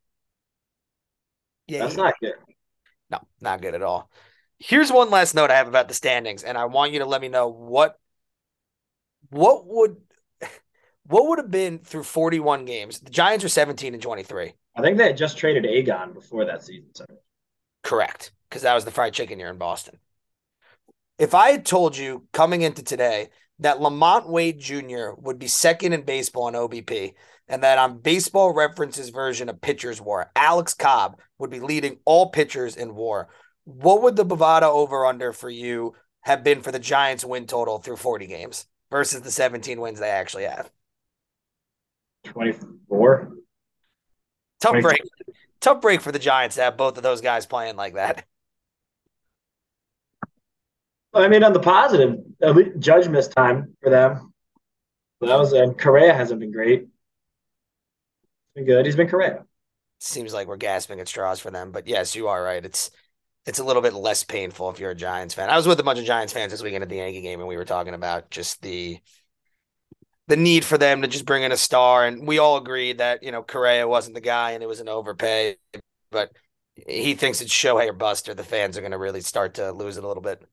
[1.68, 2.34] Yeah, that's not good.
[3.10, 4.10] No, not good at all.
[4.58, 7.22] Here's one last note I have about the standings, and I want you to let
[7.22, 7.98] me know what
[9.32, 9.98] what would
[11.08, 13.00] what would have been through 41 games.
[13.00, 14.54] The Giants are 17 and 23.
[14.76, 16.90] I think they had just traded Agon before that season.
[16.94, 17.06] So.
[17.84, 19.98] Correct, because that was the fried chicken year in Boston.
[21.18, 25.12] If I had told you coming into today that LaMonte Wade Jr.
[25.18, 27.14] would be second in baseball in OBP,
[27.48, 32.30] and that on Baseball References version of Pitchers War, Alex Cobb would be leading all
[32.30, 33.30] pitchers in WAR,
[33.64, 37.80] what would the Bovada over under for you have been for the Giants win total
[37.80, 40.70] through 40 games versus the 17 wins they actually have?
[42.26, 43.34] 24.
[44.60, 44.90] Tough 24.
[44.90, 45.02] break.
[45.60, 48.26] Tough break for the Giants to have both of those guys playing like that.
[51.14, 52.20] I mean, on the positive,
[52.80, 54.34] Judge missed time for them.
[55.20, 56.88] That was and Correa hasn't been great.
[58.56, 58.86] Been good.
[58.86, 59.46] He's been Correa.
[60.00, 62.66] Seems like we're gasping at straws for them, but yes, you are right.
[62.66, 62.90] It's
[63.46, 65.50] it's a little bit less painful if you're a Giants fan.
[65.50, 67.48] I was with a bunch of Giants fans this weekend at the Yankee game, and
[67.48, 69.00] we were talking about just the
[70.28, 73.22] the need for them to just bring in a star, and we all agreed that
[73.22, 75.58] you know Correa wasn't the guy, and it was an overpay,
[76.10, 76.32] but
[76.88, 78.34] he thinks it's Shohei or Buster.
[78.34, 80.44] The fans are going to really start to lose it a little bit.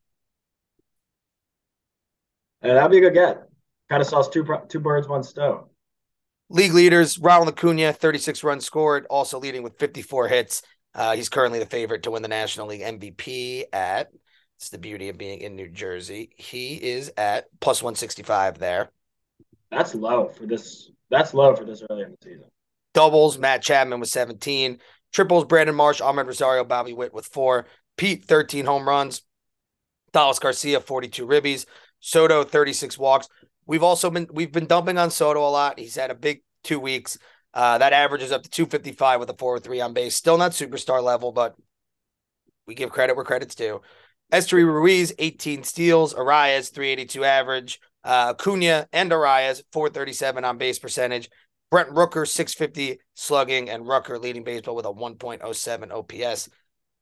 [2.62, 3.42] And that'd be a good get.
[3.88, 5.64] Kind of saw two two birds, one stone.
[6.50, 10.62] League leaders: Ronald Acuna, 36 runs scored, also leading with 54 hits.
[10.94, 14.08] Uh, he's currently the favorite to win the National League MVP at.
[14.56, 16.30] It's the beauty of being in New Jersey.
[16.36, 18.90] He is at plus 165 there.
[19.70, 20.90] That's low for this.
[21.10, 22.46] That's low for this early in the season.
[22.94, 24.78] Doubles: Matt Chapman with 17.
[25.12, 27.66] Triples: Brandon Marsh, Amed Rosario, Bobby Witt with four.
[27.96, 29.22] Pete 13 home runs.
[30.12, 31.66] Adolis Garcia 42 ribbies.
[32.00, 33.28] Soto 36 walks.
[33.66, 35.78] We've also been we've been dumping on Soto a lot.
[35.78, 37.18] He's had a big two weeks.
[37.54, 40.14] Uh, that averages up to 255 with a 4-3 on base.
[40.14, 41.56] Still not superstar level, but
[42.66, 43.80] we give credit where credit's due.
[44.32, 46.14] Esteury Ruiz, 18 steals.
[46.14, 47.80] Arraez, 382 average.
[48.04, 51.30] Uh, Cunha and Arraez, 437 on base percentage.
[51.70, 56.48] Brent Rooker, 650 slugging, and Rooker leading baseball with a 1.07 OPS.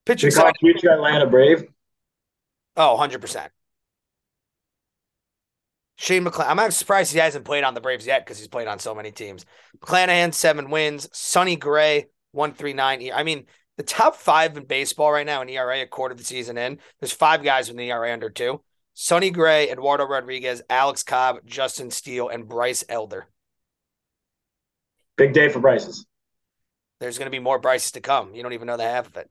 [0.07, 0.53] Side.
[0.61, 1.65] Future Atlanta Brave.
[2.77, 3.49] Oh, 100%.
[5.97, 6.51] Shane McClanahan.
[6.51, 8.95] I'm not surprised he hasn't played on the Braves yet because he's played on so
[8.95, 9.47] many teams.
[9.79, 11.09] McClanahan, seven wins.
[11.13, 13.11] Sonny Gray, 139.
[13.15, 16.25] I mean, the top five in baseball right now in ERA, a quarter of the
[16.25, 18.63] season in, there's five guys with an ERA under two.
[18.95, 23.27] Sonny Gray, Eduardo Rodriguez, Alex Cobb, Justin Steele, and Bryce Elder.
[25.17, 26.07] Big day for Bryce's.
[27.01, 28.35] There's going to be more Bryces to come.
[28.35, 29.31] You don't even know the half of it.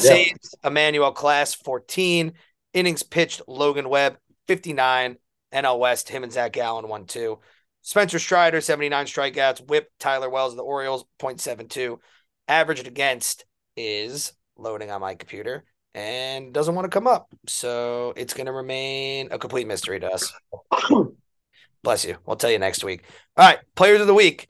[0.00, 2.32] Saves, Emmanuel Clase, 14.
[2.74, 5.16] Innings pitched, Logan Webb, 59.
[5.52, 7.38] NL West, him and Zach Gallen, 1 2.
[7.82, 9.66] Spencer Strider, 79 strikeouts.
[9.68, 11.98] Whip Tyler Wells of the Orioles, 0.72.
[12.46, 13.44] Averaged against
[13.76, 17.28] is loading on my computer and doesn't want to come up.
[17.46, 20.32] So it's going to remain a complete mystery to us.
[21.82, 22.16] Bless you.
[22.26, 23.04] We'll tell you next week.
[23.36, 23.58] All right.
[23.74, 24.48] Players of the week.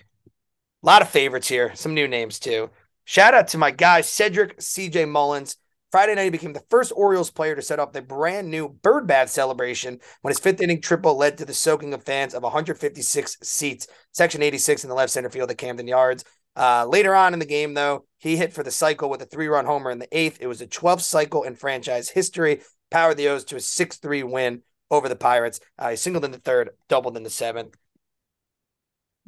[0.82, 1.74] A lot of favorites here.
[1.74, 2.70] Some new names too.
[3.04, 5.56] Shout out to my guy, Cedric CJ Mullins.
[5.90, 9.06] Friday night, he became the first Orioles player to set up the brand new bird
[9.06, 13.38] bath celebration when his fifth inning triple led to the soaking of fans of 156
[13.42, 16.24] seats, section 86 in the left center field at Camden Yards.
[16.54, 19.48] Uh, later on in the game, though, he hit for the cycle with a three
[19.48, 20.38] run homer in the eighth.
[20.40, 24.22] It was a 12th cycle in franchise history, powered the O's to a 6 3
[24.24, 25.60] win over the Pirates.
[25.78, 27.76] Uh, he singled in the third, doubled in the seventh.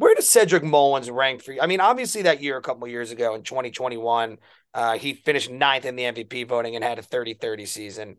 [0.01, 1.61] Where does Cedric Mullins rank for you?
[1.61, 4.39] I mean, obviously that year a couple years ago in 2021,
[4.73, 8.17] uh, he finished ninth in the MVP voting and had a 30-30 season.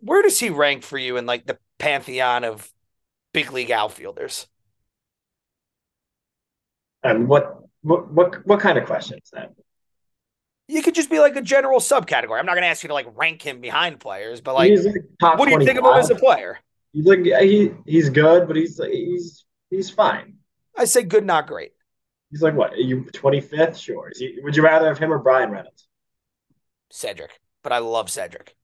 [0.00, 2.72] Where does he rank for you in like the pantheon of
[3.34, 4.46] big league outfielders?
[7.02, 9.50] And what what what what kind of question is that?
[10.66, 12.38] You could just be like a general subcategory.
[12.38, 14.72] I'm not going to ask you to like rank him behind players, but like,
[15.20, 16.58] like what do you think of him as a player?
[16.94, 20.38] He's like he he's good, but he's he's he's fine.
[20.80, 21.72] I say good, not great.
[22.30, 22.72] He's like what?
[22.72, 23.78] Are you 25th?
[23.78, 24.10] Sure.
[24.16, 25.86] He, would you rather have him or Brian Reynolds?
[26.88, 28.56] Cedric, but I love Cedric.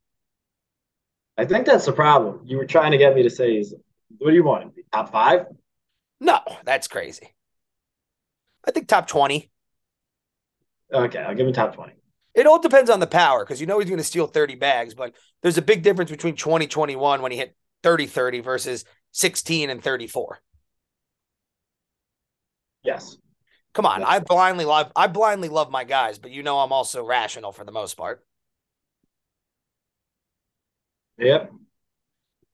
[1.36, 2.40] I think that's the problem.
[2.46, 3.74] You were trying to get me to say he's
[4.16, 4.72] what do you want?
[4.94, 5.44] Top five?
[6.18, 7.34] No, that's crazy.
[8.66, 9.50] I think top 20.
[10.90, 11.92] Okay, I'll give him top 20.
[12.34, 14.94] It all depends on the power because you know he's going to steal 30 bags,
[14.94, 19.82] but there's a big difference between 2021 when he hit 30 30 versus 16 and
[19.82, 20.40] 34.
[22.86, 23.16] Yes.
[23.74, 27.04] Come on, I blindly love I blindly love my guys, but you know I'm also
[27.04, 28.24] rational for the most part.
[31.18, 31.52] Yep.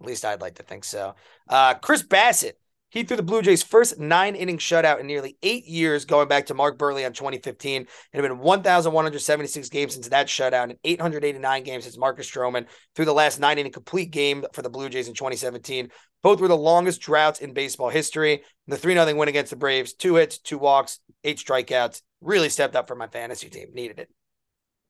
[0.01, 1.15] At least I'd like to think so.
[1.49, 2.55] Uh, Chris Bassitt,
[2.93, 6.47] he threw the Blue Jays' first nine inning shutout in nearly eight years, going back
[6.47, 7.83] to Mark Buehrle on 2015.
[7.83, 13.07] It had been 1,176 games since that shutout and 889 games since Marcus Stroman threw
[13.07, 15.89] the last nine inning complete game for the Blue Jays in 2017.
[16.23, 18.43] Both were the longest droughts in baseball history.
[18.67, 22.03] The 3 0 win against the Braves, two hits, two walks, eight strikeouts.
[22.21, 23.69] Really stepped up for my fantasy team.
[23.73, 24.11] Needed it.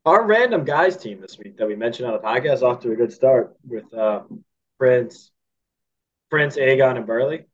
[0.04, 2.96] Our random guys team this week that we mentioned on the podcast off to a
[2.96, 4.22] good start with uh,
[4.76, 5.30] Prince,
[6.30, 7.44] Prince, Agon, and Buehrle.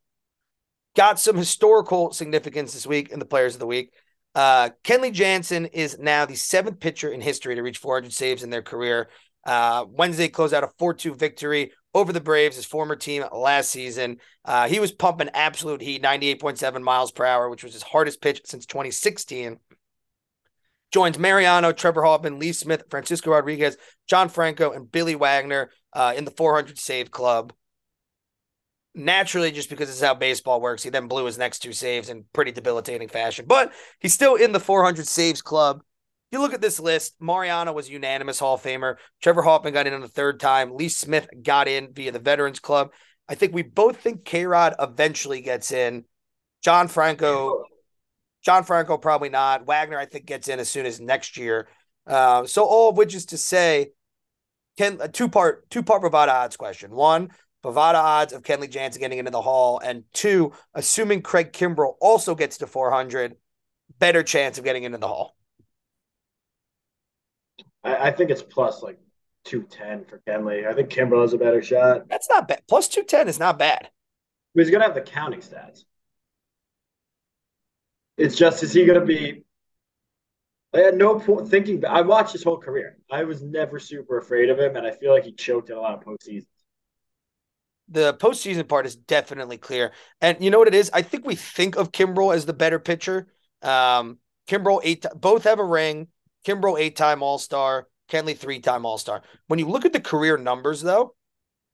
[0.96, 3.92] Got some historical significance this week in the Players of the Week.
[4.34, 8.50] Uh, Kenley Jansen is now the seventh pitcher in history to reach 400 saves in
[8.50, 9.08] their career.
[9.44, 13.70] Uh, Wednesday closed out a 4 2 victory over the Braves, his former team last
[13.70, 14.18] season.
[14.44, 18.42] Uh, he was pumping absolute heat, 98.7 miles per hour, which was his hardest pitch
[18.44, 19.58] since 2016.
[20.92, 26.24] Joins Mariano, Trevor Hoffman, Lee Smith, Francisco Rodriguez, John Franco, and Billy Wagner uh, in
[26.24, 27.52] the 400 save club.
[28.94, 32.24] Naturally, just because it's how baseball works, he then blew his next two saves in
[32.32, 33.44] pretty debilitating fashion.
[33.46, 35.82] But he's still in the 400 saves club.
[36.30, 38.96] You look at this list, Mariano was unanimous Hall of Famer.
[39.22, 40.74] Trevor Hoffman got in on the third time.
[40.74, 42.92] Lee Smith got in via the Veterans Club.
[43.28, 46.04] I think we both think K Rod eventually gets in.
[46.62, 47.64] John Franco,
[48.42, 49.66] John Franco probably not.
[49.66, 51.68] Wagner, I think, gets in as soon as next year.
[52.06, 53.92] Uh, so all of which is to say,
[54.76, 56.90] can a two part two part Bovada odds question.
[56.90, 57.30] One,
[57.68, 62.34] Bovada odds of Kenley Jansen getting into the Hall, and two, assuming Craig Kimbrel also
[62.34, 63.36] gets to 400,
[63.98, 65.36] better chance of getting into the Hall.
[67.84, 68.98] I, I think it's plus like
[69.44, 70.66] 210 for Kenley.
[70.66, 72.08] I think Kimbrel has a better shot.
[72.08, 72.62] That's not bad.
[72.68, 73.90] Plus 210 is not bad.
[74.54, 75.84] He's going to have the counting stats.
[78.16, 79.44] It's just, is he going to be?
[80.74, 81.84] I had no point thinking.
[81.84, 82.98] I watched his whole career.
[83.10, 85.80] I was never super afraid of him, and I feel like he choked in a
[85.80, 86.46] lot of postseasons.
[87.90, 90.90] The postseason part is definitely clear, and you know what it is.
[90.92, 93.28] I think we think of Kimbrel as the better pitcher.
[93.62, 96.08] Um, Kimbrel eight, both have a ring.
[96.46, 97.88] Kimbrel eight time All Star.
[98.10, 99.22] Kenley three time All Star.
[99.46, 101.14] When you look at the career numbers, though,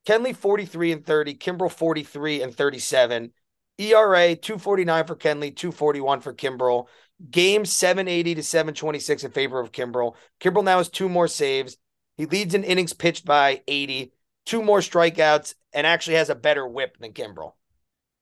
[0.07, 3.33] Kenley 43 and 30, Kimbrel 43 and 37.
[3.79, 6.87] ERA 249 for Kenley, 241 for Kimbrel.
[7.31, 10.15] Game 780 to 726 in favor of Kimbrel.
[10.41, 11.77] Kimbrel now has two more saves.
[12.17, 14.13] He leads in innings pitched by 80,
[14.45, 17.53] two more strikeouts, and actually has a better whip than Kimbrel.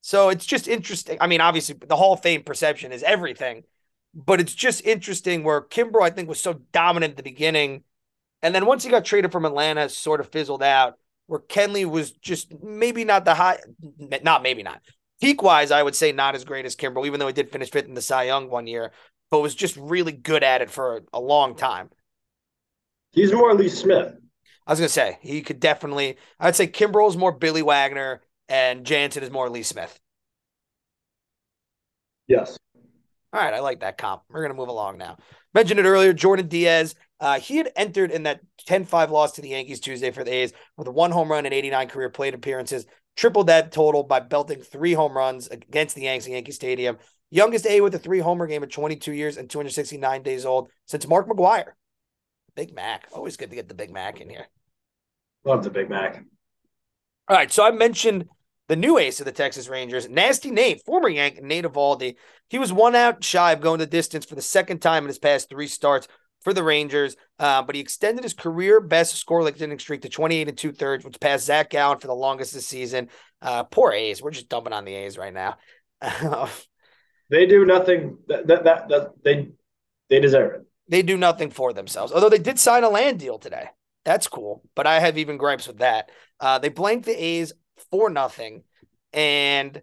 [0.01, 1.17] So it's just interesting.
[1.21, 3.63] I mean, obviously, the Hall of Fame perception is everything,
[4.13, 7.83] but it's just interesting where Kimbrel, I think, was so dominant at the beginning.
[8.41, 12.11] And then once he got traded from Atlanta, sort of fizzled out, where Kenley was
[12.11, 13.59] just maybe not the high,
[14.21, 14.81] not maybe not,
[15.23, 17.71] Peak wise, I would say not as great as Kimbrel, even though he did finish
[17.71, 18.91] fifth in the Cy Young one year,
[19.31, 21.89] but was just really good at it for a, a long time.
[23.11, 24.15] He's more Lee Smith.
[24.65, 26.17] I was gonna say he could definitely.
[26.39, 29.99] I'd say Kimbrel is more Billy Wagner and Jansen is more Lee Smith.
[32.27, 32.57] Yes.
[33.33, 34.21] All right, I like that comp.
[34.29, 35.17] We're gonna move along now.
[35.53, 36.13] Mentioned it earlier.
[36.13, 36.95] Jordan Diaz.
[37.19, 40.51] Uh, he had entered in that 10-5 loss to the Yankees Tuesday for the A's
[40.75, 44.61] with a one home run and 89 career plate appearances tripled that total by belting
[44.61, 46.97] three home runs against the Yankees in Yankee Stadium.
[47.31, 51.07] Youngest A with a three homer game at 22 years and 269 days old since
[51.07, 51.71] Mark McGwire.
[52.55, 53.07] Big Mac.
[53.11, 54.47] Always good to get the Big Mac in here.
[55.45, 56.23] Love the Big Mac.
[57.27, 57.51] All right.
[57.51, 58.25] So I mentioned
[58.67, 62.15] the new ace of the Texas Rangers, Nasty Nate, former Yank, Nate Eovaldi.
[62.49, 65.19] He was one out shy of going the distance for the second time in his
[65.19, 66.07] past three starts
[66.41, 70.49] for the Rangers, uh, but he extended his career best scoreless inning streak to 28
[70.49, 73.07] and two thirds, which passed Zach Gallen for the longest this season.
[73.41, 74.21] Uh, poor A's.
[74.21, 75.57] We're just dumping on the A's right now.
[77.33, 78.19] They do nothing.
[78.27, 79.49] That that, that, that they
[80.07, 80.61] they deserve it.
[80.87, 82.11] They do nothing for themselves.
[82.11, 83.69] Although they did sign a land deal today.
[84.05, 84.63] That's cool.
[84.75, 86.11] But I have even gripes with that.
[86.39, 87.53] Uh, they blanked the A's
[87.91, 88.63] for nothing.
[89.13, 89.81] And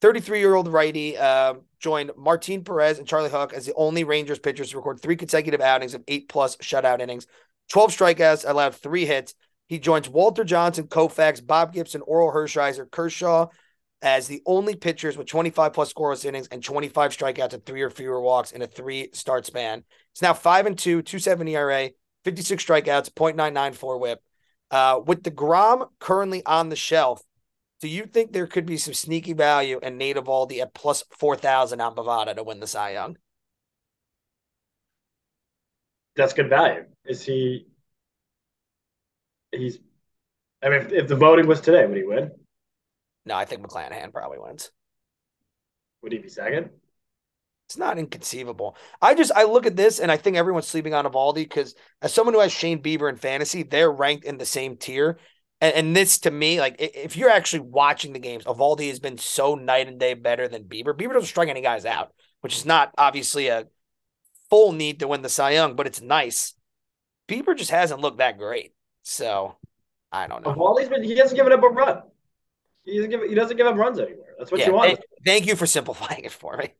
[0.00, 4.38] 33 year old righty uh, joined Martin Perez and Charlie Hough as the only Rangers
[4.38, 7.26] pitchers to record three consecutive outings of eight plus shutout innings,
[7.70, 9.34] 12 strikeouts, allowed three hits.
[9.68, 13.46] He joins Walter Johnson, Koufax, Bob Gibson, Orel Hershiser, Kershaw
[14.02, 17.88] as the only pitchers with 25 plus scoreless innings and 25 strikeouts and three or
[17.88, 19.82] fewer walks in a three start span.
[20.12, 21.90] It's now 5 and 2, 270 ERA,
[22.24, 24.22] 56 strikeouts, 0.994 whip.
[24.70, 27.22] Uh, with DeGrom currently on the shelf,
[27.80, 31.80] do you think there could be some sneaky value in Nate Eovaldi at plus 4,000
[31.80, 33.16] on Bovada to win the Cy Young?
[36.16, 36.84] That's good value.
[37.04, 37.66] Is he?
[39.52, 39.78] He's.
[40.62, 42.30] I mean, if, if the voting was today, would he win?
[43.26, 44.70] No, I think McClanahan probably wins.
[46.02, 46.70] Would he be second?
[47.66, 48.76] It's not inconceivable.
[49.00, 52.12] I just I look at this and I think everyone's sleeping on Eovaldi because as
[52.12, 55.18] someone who has Shane Bieber in fantasy, they're ranked in the same tier.
[55.60, 59.16] And, and, this to me, like if you're actually watching the games, Eovaldi has been
[59.16, 60.94] so night and day better than Bieber.
[60.94, 63.66] Bieber doesn't strike any guys out, which is not obviously a
[64.50, 66.54] full need to win the Cy Young, but it's nice.
[67.28, 68.74] Bieber just hasn't looked that great.
[69.04, 69.56] So
[70.12, 70.52] I don't know.
[70.52, 72.02] Eovaldi's been he hasn't given up a run.
[72.84, 74.26] He doesn't give he doesn't give up runs anymore.
[74.38, 74.88] That's what yeah, you want.
[74.88, 76.74] Thank, thank you for simplifying it for me.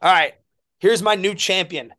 [0.00, 0.34] All right.
[0.78, 1.92] Here's my new champion.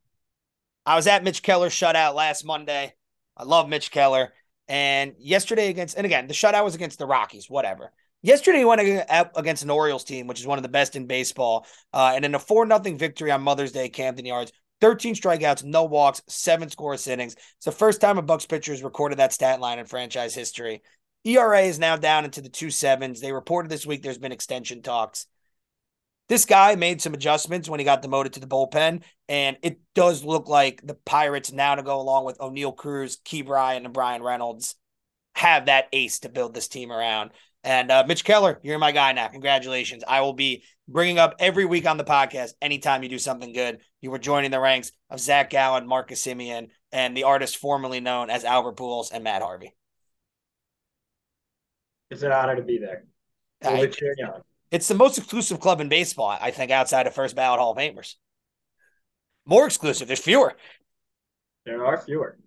[0.86, 2.94] I was at Mitch Keller shutout last Monday.
[3.36, 4.34] I love Mitch Keller.
[4.70, 7.92] And yesterday against, and again, the shutout was against the Rockies, whatever.
[8.22, 8.82] Yesterday, he went
[9.36, 11.66] against an Orioles team, which is one of the best in baseball.
[11.94, 15.84] Uh, and in a 4 0 victory on Mother's Day, Camden Yards, 13 strikeouts, no
[15.84, 17.34] walks, seven scoreless innings.
[17.34, 20.82] It's the first time a Bucs pitcher has recorded that stat line in franchise history.
[21.26, 23.20] ERA is now down into the two sevens.
[23.20, 25.28] They reported this week there's been extension talks.
[26.30, 30.24] This guy made some adjustments when he got demoted to the bullpen, and it does
[30.24, 34.76] look like the Pirates now to go along with Oneil Cruz, Ke'Bryan, and Bryan Reynolds
[35.34, 37.32] have that ace to build this team around.
[37.64, 39.28] And uh, Mitch Keller, you're my guy now.
[39.28, 40.04] Congratulations.
[40.08, 43.80] I will be bringing up every week on the podcast anytime you do something good.
[44.00, 48.30] You were joining the ranks of Zac Gallen, Marcus Semien, and the artist formerly known
[48.30, 49.76] as Albert Pujols and Matt Harvey.
[52.12, 53.06] It's an honor to be there.
[53.64, 54.42] We'll be cheering on.
[54.72, 57.78] It's the most exclusive club in baseball, I think, outside of first ballot Hall of
[57.78, 58.16] Famers.
[59.46, 60.08] More exclusive.
[60.08, 60.56] There's fewer.
[61.66, 62.38] There are fewer.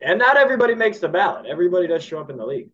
[0.00, 1.46] And not everybody makes the ballot.
[1.46, 2.70] Everybody does show up in the league.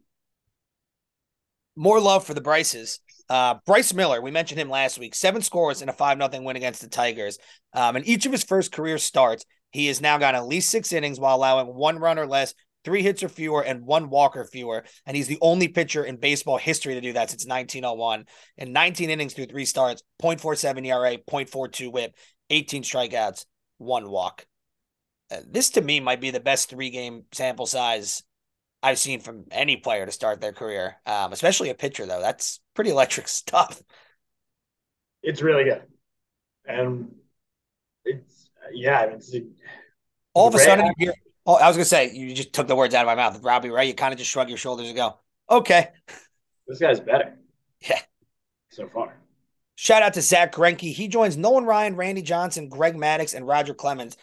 [1.74, 3.00] More love for the Bryces.
[3.28, 5.14] Uh, Bryce Miller, we mentioned him last week.
[5.14, 7.38] Seven scores in a 5 0 win against the Tigers.
[7.72, 10.92] Um, in each of his first career starts, he has now got at least six
[10.92, 14.44] innings while allowing one run or less three hits or fewer, and one walk or
[14.44, 14.84] fewer.
[15.06, 18.26] And he's the only pitcher in baseball history to do that since 1901.
[18.58, 22.14] In 19 innings through three starts, 0.47 ERA, 0.42 whip,
[22.50, 23.46] 18 strikeouts,
[23.78, 24.46] one walk.
[25.30, 28.22] Uh, this to me might be the best three game sample size
[28.82, 32.20] I've seen from any player to start their career, um, especially a pitcher, though.
[32.20, 33.82] That's pretty electric stuff.
[35.22, 35.82] It's really good.
[36.66, 37.14] And
[38.04, 39.34] it's, yeah, it's,
[40.34, 41.14] all of a sudden, you hear,
[41.46, 43.70] Oh, I was gonna say you just took the words out of my mouth, Robbie.
[43.70, 43.86] Right?
[43.88, 45.18] You kind of just shrug your shoulders and go,
[45.50, 45.88] "Okay."
[46.66, 47.36] This guy's better.
[47.80, 48.00] Yeah.
[48.70, 49.14] So far.
[49.76, 50.92] Shout out to Zack Greinke.
[50.92, 54.16] He joins Nolan Ryan, Randy Johnson, Greg Maddux, and Roger Clemens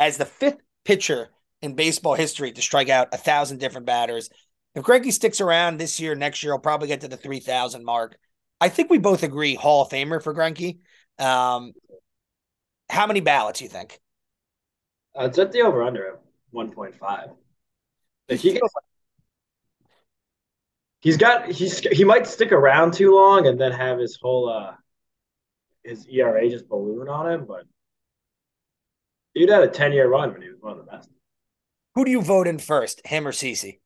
[0.00, 1.28] as the fifth pitcher
[1.60, 4.30] in baseball history to strike out a thousand different batters.
[4.74, 7.84] If Greinke sticks around this year, next year, he'll probably get to the three thousand
[7.84, 8.16] mark.
[8.60, 10.78] I think we both agree Hall of Famer for Greinke.
[11.18, 11.72] Um,
[12.88, 14.00] how many ballots do you think?
[15.18, 16.18] Uh, it's at the over under
[16.54, 17.34] 1.5.
[18.28, 18.74] If he gets,
[21.00, 24.72] he's got he's he might stick around too long and then have his whole uh
[25.84, 27.64] his ERA just balloon on him, but
[29.34, 31.08] he'd had a 10 year run when he was one of the best.
[31.94, 33.80] Who do you vote in first, him or CC?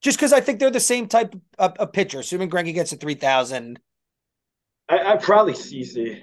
[0.00, 2.96] Just because I think they're the same type of, of pitcher, assuming Greinke gets a
[2.96, 3.80] 3,000.
[4.88, 6.22] I, I probably CC.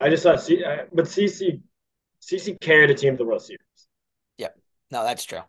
[0.00, 1.60] I just thought, C, uh, but CC
[2.22, 3.60] CC carried a team to the World Series.
[4.38, 4.58] Yep,
[4.90, 5.40] no, that's true.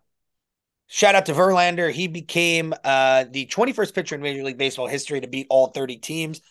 [0.88, 1.92] Shout out to Verlander.
[1.92, 5.98] He became uh, the 21st pitcher in Major League Baseball history to beat all 30
[5.98, 6.42] teams.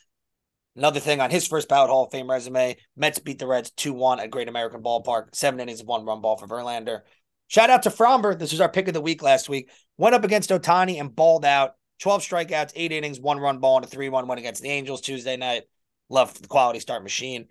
[0.77, 3.93] Another thing on his first bout Hall of Fame resume, Mets beat the Reds 2
[3.93, 5.35] 1 at Great American Ballpark.
[5.35, 7.01] Seven innings of one run ball for Verlander.
[7.49, 8.39] Shout out to Framber.
[8.39, 9.71] This was our pick of the week last week.
[9.97, 11.73] Went up against Ohtani and balled out.
[11.99, 15.01] 12 strikeouts, eight innings, one run ball, and a 3 1 win against the Angels
[15.01, 15.65] Tuesday night.
[16.09, 17.49] Love the quality start machine.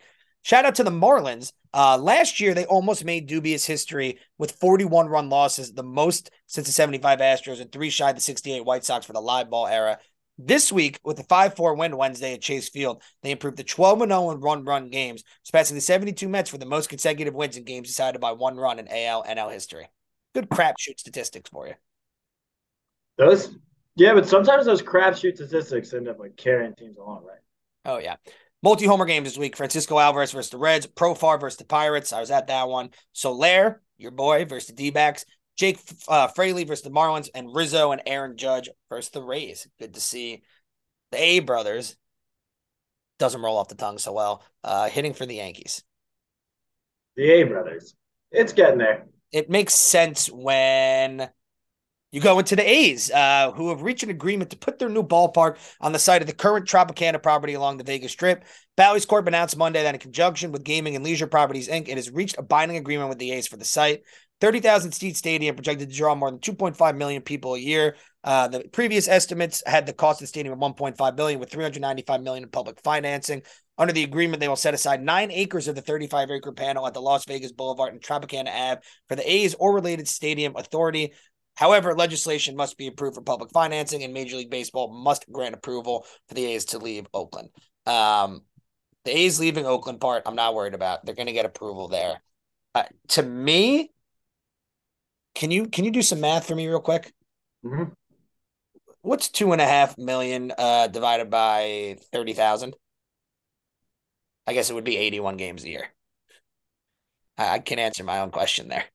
[0.48, 1.52] Shout out to the Marlins.
[1.74, 6.68] Uh, last year, they almost made dubious history with 41 run losses, the most since
[6.68, 9.68] the 75 Astros, and three shy of the 68 White Sox for the live ball
[9.68, 10.00] era.
[10.38, 14.00] This week, with the 5 4 win Wednesday at Chase Field, they improved to 12
[14.00, 17.66] 0 in run run games, surpassing the 72 Mets for the most consecutive wins in
[17.66, 19.90] games decided by one run in AL NL history.
[20.34, 21.74] Good crapshoot statistics for you.
[23.18, 23.54] Those,
[23.96, 27.40] yeah, but sometimes those crapshoot statistics end up like carrying teams along, right?
[27.84, 28.16] Oh, yeah.
[28.68, 32.12] Multi homer games this week Francisco Alvarez versus the Reds, Profar versus the Pirates.
[32.12, 32.90] I was at that one.
[33.14, 35.24] Soler, your boy, versus the D backs.
[35.56, 39.70] Jake uh, Fraley versus the Marlins, and Rizzo and Aaron Judge versus the Rays.
[39.80, 40.44] Good to see
[41.14, 41.96] the A brothers.
[43.20, 44.44] Doesn't roll off the tongue so well.
[44.66, 45.82] Uh, hitting for the Yankees.
[47.16, 47.96] The A brothers.
[48.34, 49.06] It's getting there.
[49.32, 51.30] It makes sense when
[52.12, 55.04] you go into the A's, uh, who have reached an agreement to put their new
[55.04, 58.46] ballpark on the site of the current Tropicana property along the Vegas Strip.
[58.78, 62.10] Bally's Corp announced Monday that in conjunction with Gaming and Leisure Properties Inc., it has
[62.10, 64.04] reached a binding agreement with the A's for the site.
[64.40, 67.96] 30,000 seat stadium projected to draw more than 2.5 million people a year.
[68.24, 72.22] Uh, the previous estimates had the cost of the stadium of 1.5 billion with 395
[72.22, 73.42] million in public financing.
[73.80, 76.94] Under the agreement, they will set aside nine acres of the 35 acre panel at
[76.94, 81.14] the Las Vegas Boulevard and Tropicana Ave for the A's or related stadium authority.
[81.58, 86.06] However, legislation must be approved for public financing, and Major League Baseball must grant approval
[86.28, 87.50] for the A's to leave Oakland.
[87.88, 88.42] Um,
[89.06, 91.04] the A's leaving Oakland part, I'm not worried about.
[91.04, 92.22] They're going to get approval there.
[92.76, 93.90] Uh, to me,
[95.34, 97.12] can you can you do some math for me real quick?
[97.66, 97.92] Mm-hmm.
[99.02, 102.76] What's two and a half million uh, divided by thirty thousand?
[104.46, 105.88] I guess it would be eighty-one games a year.
[107.36, 108.86] I, I can answer my own question there.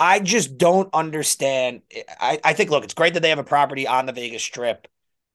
[0.00, 1.82] I just don't understand.
[2.18, 4.88] I, I think, look, it's great that they have a property on the Vegas Strip.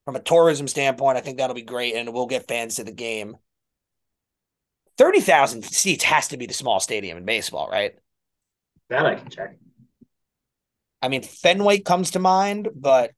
[0.05, 2.84] From a tourism standpoint, I think that'll be great and it will get fans to
[2.84, 3.38] the game.
[4.97, 7.93] 30,000 seats has to be the small stadium in baseball, right?
[8.89, 9.57] That I can check.
[11.01, 13.11] I mean, Fenway comes to mind, but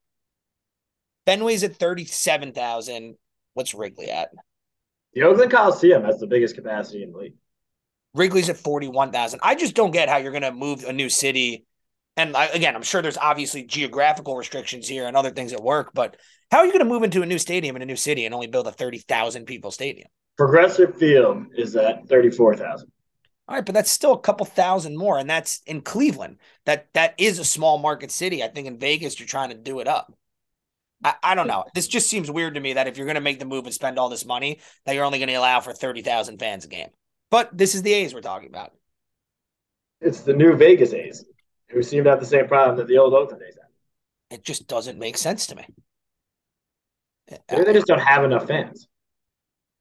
[1.26, 3.18] Fenway's at 37,000.
[3.54, 4.30] What's Wrigley at?
[5.14, 7.36] The Oakland Coliseum has the biggest capacity in the league.
[8.18, 9.40] Wrigley's at 41,000.
[9.44, 11.66] I just don't get how you're going to move a new city.
[12.16, 15.92] And I, again, I'm sure there's obviously geographical restrictions here and other things at work,
[15.94, 16.18] but
[16.52, 18.34] how are you going to move into a new stadium in a new city and
[18.34, 20.08] only build a 30,000 people stadium?
[20.38, 22.92] Progressive Field is at 34,000.
[23.48, 26.38] All right, but that's still a couple thousand more, and that's in Cleveland.
[26.66, 28.44] That that is a small market city.
[28.44, 30.14] I think in Vegas you're trying to do it up.
[31.02, 31.64] I, I don't know.
[31.74, 33.74] This just seems weird to me that if you're going to make the move and
[33.74, 36.68] spend all this money, that you're only going to allow for thirty thousand fans a
[36.68, 36.90] game.
[37.30, 38.74] But this is the A's we're talking about.
[40.02, 41.26] It's the new Vegas A's,
[41.70, 44.38] who seem to have the same problem that the old Oakland A's had.
[44.38, 45.66] It just doesn't make sense to me.
[47.52, 48.88] Maybe they just don't have enough fans.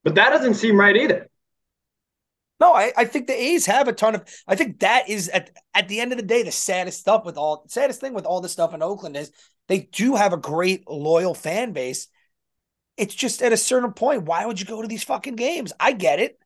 [0.02, 1.28] But that doesn't seem right either.
[2.58, 4.24] No, I, I think the A's have a ton of.
[4.48, 7.36] I think that is at at the end of the day the saddest stuff with
[7.36, 9.30] all saddest thing with all this stuff in Oakland is
[9.68, 12.08] they do have a great loyal fan base.
[12.96, 15.72] It's just at a certain point, why would you go to these fucking games?
[15.78, 16.38] I get it.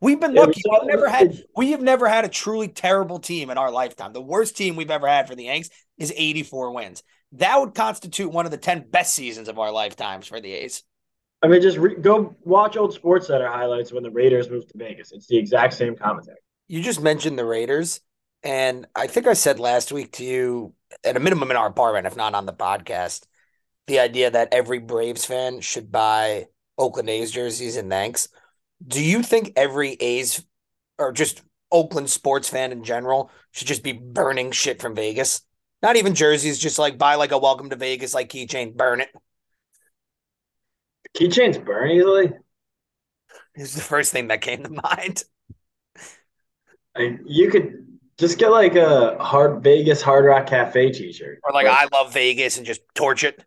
[0.00, 0.62] We've been lucky.
[0.70, 4.12] We've never had we have never had a truly terrible team in our lifetime.
[4.12, 7.02] The worst team we've ever had for the Yanks is 84 wins.
[7.32, 10.82] That would constitute one of the 10 best seasons of our lifetimes for the A's.
[11.42, 14.78] I mean, just re- go watch old Sports Center highlights when the Raiders moved to
[14.78, 15.12] Vegas.
[15.12, 16.38] It's the exact same commentary.
[16.68, 18.00] You just mentioned the Raiders,
[18.42, 20.74] and I think I said last week to you,
[21.04, 23.26] at a minimum in our apartment, if not on the podcast,
[23.86, 26.46] the idea that every Braves fan should buy
[26.76, 28.28] Oakland A's jerseys and thanks.
[28.86, 30.44] Do you think every A's
[30.98, 35.42] or just Oakland sports fan in general should just be burning shit from Vegas?
[35.82, 39.10] Not even jerseys, just like buy like a welcome to Vegas like keychain, burn it.
[41.16, 42.32] Keychains burn easily.
[43.54, 45.24] It's the first thing that came to mind.
[46.96, 47.86] I, you could
[48.18, 52.56] just get like a hard Vegas Hard Rock Cafe T-shirt, Or like I love Vegas
[52.58, 53.44] and just torch it.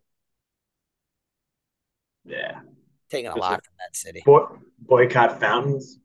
[2.25, 2.61] yeah,
[3.13, 4.23] Taking a lot from that city.
[4.25, 4.45] Boy,
[4.79, 5.99] boycott fountains.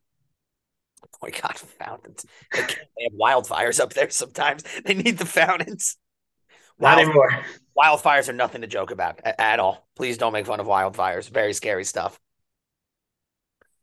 [1.20, 2.26] boycott fountains.
[2.52, 4.62] They, they have wildfires up there sometimes.
[4.84, 5.96] They need the fountains.
[6.78, 7.30] Not anymore.
[7.76, 9.88] wildfires are nothing to joke about a- at all.
[9.96, 11.30] Please don't make fun of wildfires.
[11.30, 12.20] Very scary stuff.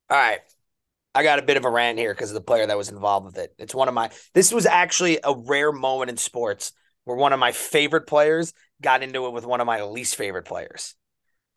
[0.09, 0.39] All right.
[1.15, 3.25] I got a bit of a rant here because of the player that was involved
[3.25, 3.55] with it.
[3.57, 6.73] It's one of my, this was actually a rare moment in sports
[7.05, 10.45] where one of my favorite players got into it with one of my least favorite
[10.45, 10.93] players.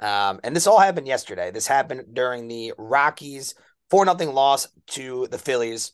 [0.01, 1.51] Um, and this all happened yesterday.
[1.51, 3.55] This happened during the Rockies
[3.91, 5.93] 4 nothing loss to the Phillies.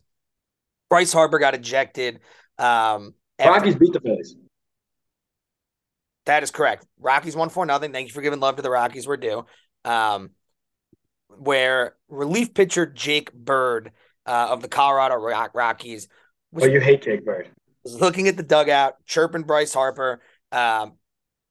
[0.90, 2.20] Bryce Harper got ejected.
[2.58, 4.36] Um, Rockies beat the Phillies.
[6.26, 6.86] that is correct.
[6.98, 7.92] Rockies won 4 nothing.
[7.92, 9.06] Thank you for giving love to the Rockies.
[9.06, 9.46] We're due.
[9.84, 10.30] Um,
[11.36, 13.90] where relief pitcher Jake Bird
[14.26, 16.08] uh, of the Colorado Rock- Rockies
[16.52, 17.48] was, Oh, you hate Jake Bird.
[17.82, 20.20] was looking at the dugout, chirping Bryce Harper,
[20.52, 20.92] um,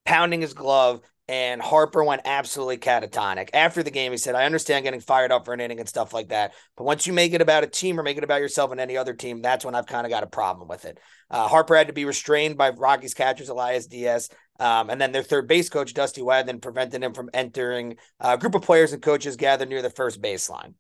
[0.06, 3.50] pounding his glove, and Harper went absolutely catatonic.
[3.54, 6.14] After the game, he said, I understand getting fired up for an inning and stuff
[6.14, 6.54] like that.
[6.76, 8.98] But once you make it about a team or make it about yourself and any
[8.98, 11.00] other team, that's when I've kind of got a problem with it.
[11.30, 14.30] Uh, Harper had to be restrained by Rockies catchers Elias Diaz.
[14.60, 18.56] Um, and then their third base coach, Dusty Wadden, prevented him from entering a group
[18.56, 20.74] of players and coaches gathered near the first baseline.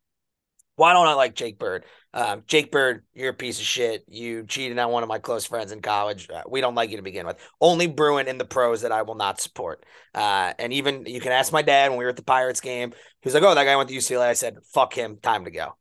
[0.76, 1.86] Why don't I like Jake Bird?
[2.16, 4.04] Um, Jake Bird, you're a piece of shit.
[4.08, 6.30] You cheated on one of my close friends in college.
[6.30, 7.38] Uh, we don't like you to begin with.
[7.62, 9.86] Only Bruin in the pros that I will not support.
[10.16, 12.92] Uh, and even you can ask my dad when we were at the Pirates game.
[12.92, 15.18] He was like, "Oh, that guy went to UCLA." I said, "Fuck him.
[15.22, 15.76] Time to go."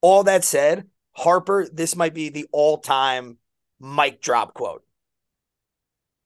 [0.00, 3.38] All that said, Harper, this might be the all-time
[3.80, 4.84] mic drop quote.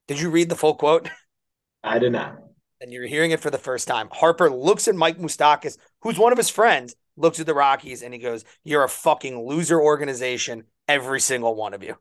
[0.08, 1.08] Did you read the full quote?
[1.84, 2.38] I did not.
[2.80, 4.08] and you're hearing it for the first time.
[4.12, 8.12] Harper looks at Mike Moustakas, who's one of his friends, looks at the Rockies, and
[8.12, 11.96] he goes, You're a fucking loser organization, every single one of you.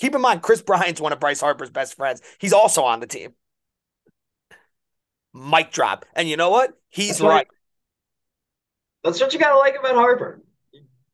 [0.00, 2.22] Keep in mind, Kris Bryant's one of Bryce Harper's best friends.
[2.38, 3.34] He's also on the team.
[5.32, 6.06] Mic drop.
[6.14, 6.72] And you know what?
[6.88, 7.46] He's That's what- right.
[9.04, 10.42] That's what you gotta like about Harper.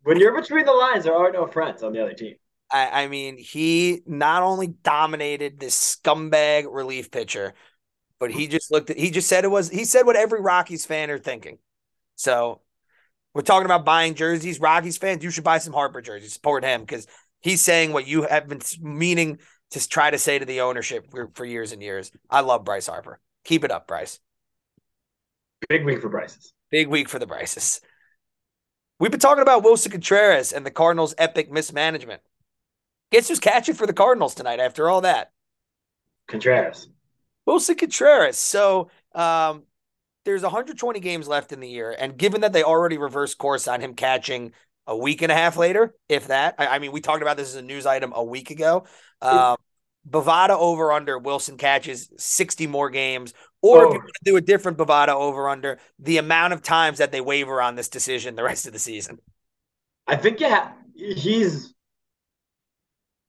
[0.02, 2.34] When you're between the lines, there are no friends on the other team.
[2.70, 7.54] I, I mean, he not only dominated this scumbag relief pitcher,
[8.18, 10.84] but he just looked at he just said it was he said what every Rockies
[10.84, 11.58] fan are thinking.
[12.16, 12.60] So
[13.36, 14.58] we're talking about buying jerseys.
[14.58, 16.32] Rockies fans, you should buy some Harper jerseys.
[16.32, 17.06] Support him because
[17.42, 19.40] he's saying what you have been meaning
[19.72, 22.10] to try to say to the ownership for, for years and years.
[22.30, 23.20] I love Bryce Harper.
[23.44, 24.20] Keep it up, Bryce.
[25.68, 26.54] Big week for Bryce's.
[26.70, 27.82] Big week for the Bryces.
[28.98, 32.22] We've been talking about Wilson Contreras and the Cardinals' epic mismanagement.
[33.12, 35.30] Guess who's catching for the Cardinals tonight after all that?
[36.26, 36.88] Contreras.
[37.44, 38.38] Wilson Contreras.
[38.38, 39.64] So um,
[40.26, 41.96] there's 120 games left in the year.
[41.98, 44.52] And given that they already reversed course on him catching
[44.86, 47.50] a week and a half later, if that, I, I mean, we talked about this
[47.50, 48.86] as a news item a week ago.
[49.22, 49.56] Um,
[50.08, 53.34] Bovada over under Wilson catches 60 more games.
[53.62, 54.02] Or if you Oh.
[54.02, 57.62] want to do a different Bovada over under, the amount of times that they waver
[57.62, 59.18] on this decision the rest of the season.
[60.06, 61.74] I think yeah, he's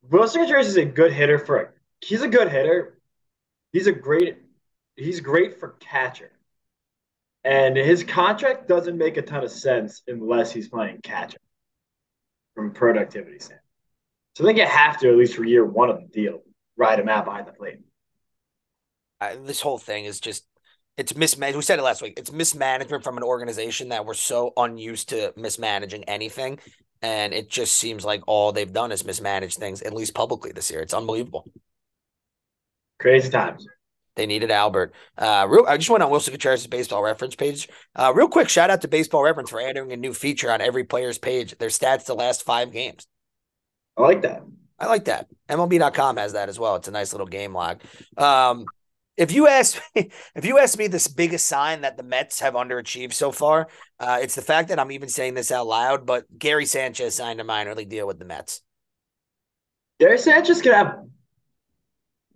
[0.01, 1.69] Wilson Contreras is a good hitter for a
[2.01, 2.99] he's a good hitter.
[3.73, 4.39] He's a great
[4.95, 6.31] he's great for catcher.
[7.47, 11.37] And his contract doesn't make a ton of sense unless he's playing catcher
[12.53, 13.61] from a productivity standpoint.
[14.35, 16.41] So I think you have to, at least for year one of the deal,
[16.75, 17.79] ride him out behind the plate.
[19.21, 20.45] uh, this whole thing is just
[20.97, 21.55] it's mismanaged.
[21.55, 22.15] We said it last week.
[22.17, 26.59] It's mismanagement from an organization that we're so unused to mismanaging anything,
[27.01, 30.69] and it just seems like all they've done is mismanage things, at least publicly this
[30.69, 30.81] year.
[30.81, 31.49] It's unbelievable.
[32.99, 33.65] Crazy times.
[34.17, 34.93] They needed Albert.
[35.15, 35.65] Uh, real.
[35.67, 37.69] I just went on Wilson Contreras' baseball reference page.
[37.95, 40.83] Uh, real quick, shout out to Baseball Reference for adding a new feature on every
[40.83, 41.55] player's page.
[41.59, 43.07] Their stats the last five games.
[43.95, 44.41] I like that.
[44.79, 45.27] I like that.
[45.47, 46.75] MLB.com has that as well.
[46.77, 47.81] It's a nice little game log.
[48.17, 48.65] Um,
[49.17, 52.55] if you ask me, if you ask me this biggest sign that the Mets have
[52.55, 53.67] underachieved so far,
[53.99, 56.07] uh, it's the fact that I'm even saying this out loud.
[56.07, 58.61] But Gary Sanchez signed a minor league deal with the Mets.
[59.99, 60.95] Gary Sanchez can have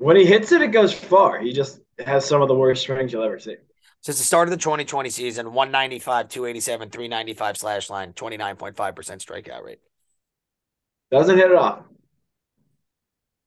[0.02, 1.40] when he hits it, it goes far.
[1.40, 3.58] He just has some of the worst swings you'll ever see.
[4.02, 9.78] Since the start of the 2020 season, 195, 287, 395 slash line, 29.5% strikeout rate.
[11.12, 11.84] Doesn't hit it off.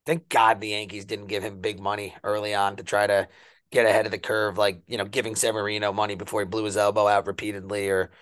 [0.07, 3.27] Thank God the Yankees didn't give him big money early on to try to
[3.73, 6.77] get ahead of the curve, like, you know, giving Severino money before he blew his
[6.77, 8.13] elbow out repeatedly or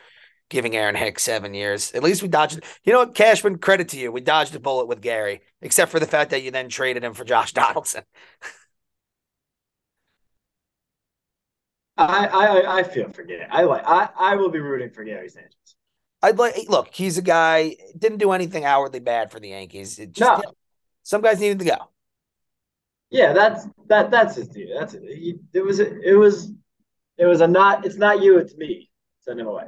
[0.52, 1.92] giving Aaron Hicks seven years.
[1.92, 4.12] At least we dodged You know what, Cashman, credit to you.
[4.12, 7.14] We dodged a bullet with Gary, except for the fact that you then traded him
[7.14, 8.04] for Josh Donaldson.
[11.96, 13.46] I I I feel for Gary.
[13.50, 15.76] I like I I will be rooting for Gary Sanchez.
[16.22, 19.98] I'd like look, he's a guy didn't do anything outwardly bad for the Yankees.
[19.98, 20.52] It just No.
[21.02, 21.76] some guys needed to go.
[23.10, 24.78] Yeah, that's that that's his deal.
[24.78, 25.02] That's it.
[25.02, 26.50] He, it was it was
[27.18, 28.90] it was a not it's not you, it's me.
[29.20, 29.66] Send him away.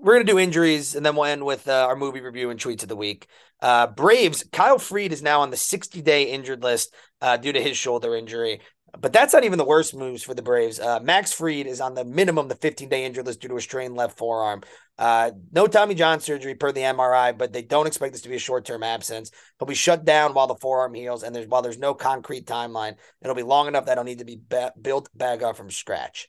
[0.00, 2.82] We're gonna do injuries, and then we'll end with uh, our movie review and tweets
[2.82, 3.26] of the week.
[3.60, 4.44] Uh, Braves.
[4.52, 8.14] Kyle Freed is now on the 60 day injured list uh, due to his shoulder
[8.14, 8.60] injury.
[8.98, 10.80] But that's not even the worst moves for the Braves.
[10.80, 13.60] Uh, Max Fried is on the minimum the 15 day injured list due to a
[13.60, 14.62] strained left forearm.
[14.96, 18.36] Uh, no Tommy John surgery per the MRI, but they don't expect this to be
[18.36, 19.30] a short term absence.
[19.58, 22.96] He'll be shut down while the forearm heals, and there's while there's no concrete timeline,
[23.20, 26.28] it'll be long enough that it'll need to be ba- built back up from scratch.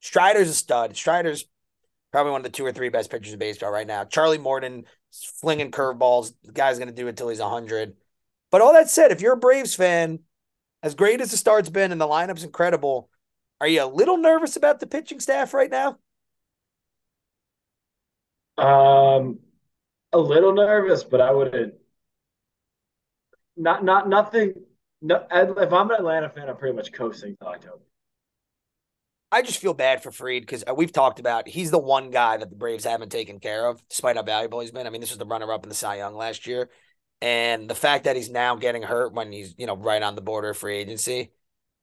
[0.00, 0.96] Strider's a stud.
[0.96, 1.44] Strider's
[2.12, 4.04] probably one of the two or three best pitchers in baseball right now.
[4.04, 4.84] Charlie Morton
[5.40, 6.32] flinging curveballs.
[6.44, 7.94] The guy's going to do it until he's 100.
[8.50, 10.20] But all that said, if you're a Braves fan,
[10.82, 13.08] as great as the start's been and the lineup's incredible,
[13.60, 15.98] are you a little nervous about the pitching staff right now?
[18.56, 19.38] Um,
[20.12, 21.74] a little nervous, but I wouldn't.
[23.56, 24.54] Not not nothing.
[25.02, 27.82] No, if I'm an Atlanta fan, I'm pretty much coasting to October.
[29.32, 32.36] I just feel bad for Fried because uh, we've talked about he's the one guy
[32.36, 34.86] that the Braves haven't taken care of, despite how valuable he's been.
[34.86, 36.68] I mean, this was the runner up in the Cy Young last year.
[37.22, 40.22] And the fact that he's now getting hurt when he's, you know, right on the
[40.22, 41.30] border of free agency,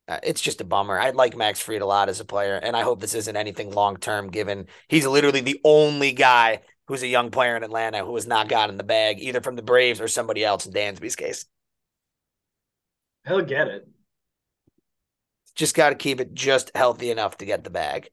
[0.07, 0.99] uh, it's just a bummer.
[0.99, 3.71] I like Max Fried a lot as a player, and I hope this isn't anything
[3.71, 8.15] long term, given he's literally the only guy who's a young player in Atlanta who
[8.15, 11.45] has not gotten the bag, either from the Braves or somebody else in Dansby's case.
[13.25, 13.87] He'll get it.
[15.57, 18.09] Just got to keep it just healthy enough to get the bag.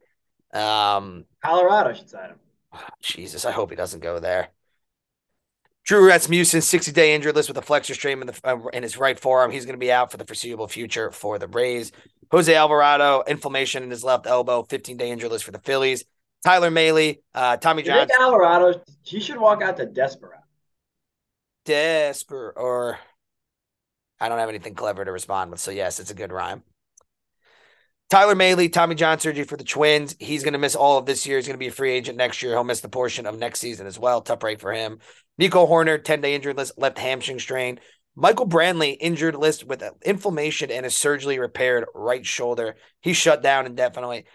[0.52, 2.38] Um, Colorado should sign him.
[2.72, 4.48] Oh, Jesus, I hope he doesn't go there.
[5.84, 8.96] Drew Rasmussen, 60 day injured list with a flexor strain in, the, uh, in his
[8.96, 9.50] right forearm.
[9.50, 11.92] He's going to be out for the foreseeable future for the Rays.
[12.30, 16.04] Jose Alvarado, inflammation in his left elbow, 15 day injured list for the Phillies.
[16.42, 18.08] Tyler Mahle, uh, Tommy John.
[18.18, 20.40] Alvarado, he should walk out to Desperado.
[21.66, 22.98] Desper, or
[24.20, 25.60] I don't have anything clever to respond with.
[25.60, 26.62] So, yes, it's a good rhyme.
[28.14, 30.14] Tyler Mahle, Tommy John surgery for the Twins.
[30.20, 31.36] He's going to miss all of this year.
[31.36, 32.52] He's going to be a free agent next year.
[32.52, 34.20] He'll miss the portion of next season as well.
[34.20, 35.00] Tough break for him.
[35.36, 37.80] Nico Hoerner, 10 day injured list, left hamstring strain.
[38.14, 42.76] Michael Brantley, injured list with inflammation and a surgically repaired right shoulder.
[43.00, 44.26] He's shut down indefinitely.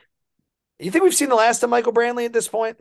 [0.78, 2.78] You think we've seen the last of Michael Brantley at this point?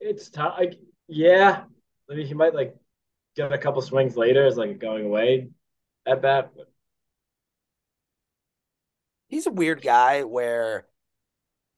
[0.00, 0.58] It's tough.
[1.06, 1.64] Yeah.
[2.10, 2.74] I mean, he might like
[3.36, 5.48] get a couple swings later is like going away
[6.06, 6.50] at bat.
[6.56, 6.66] But...
[9.28, 10.86] He's a weird guy where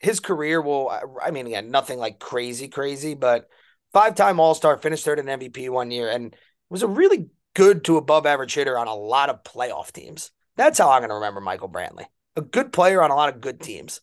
[0.00, 0.92] his career will,
[1.22, 3.48] I mean, again, nothing like crazy, crazy, but
[3.92, 6.34] five time All Star, finished third in MVP one year, and
[6.68, 10.32] was a really good to above average hitter on a lot of playoff teams.
[10.56, 12.06] That's how I'm going to remember Michael Brantley.
[12.36, 14.00] A good player on a lot of good teams.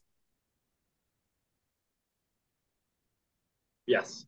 [3.85, 4.25] Yes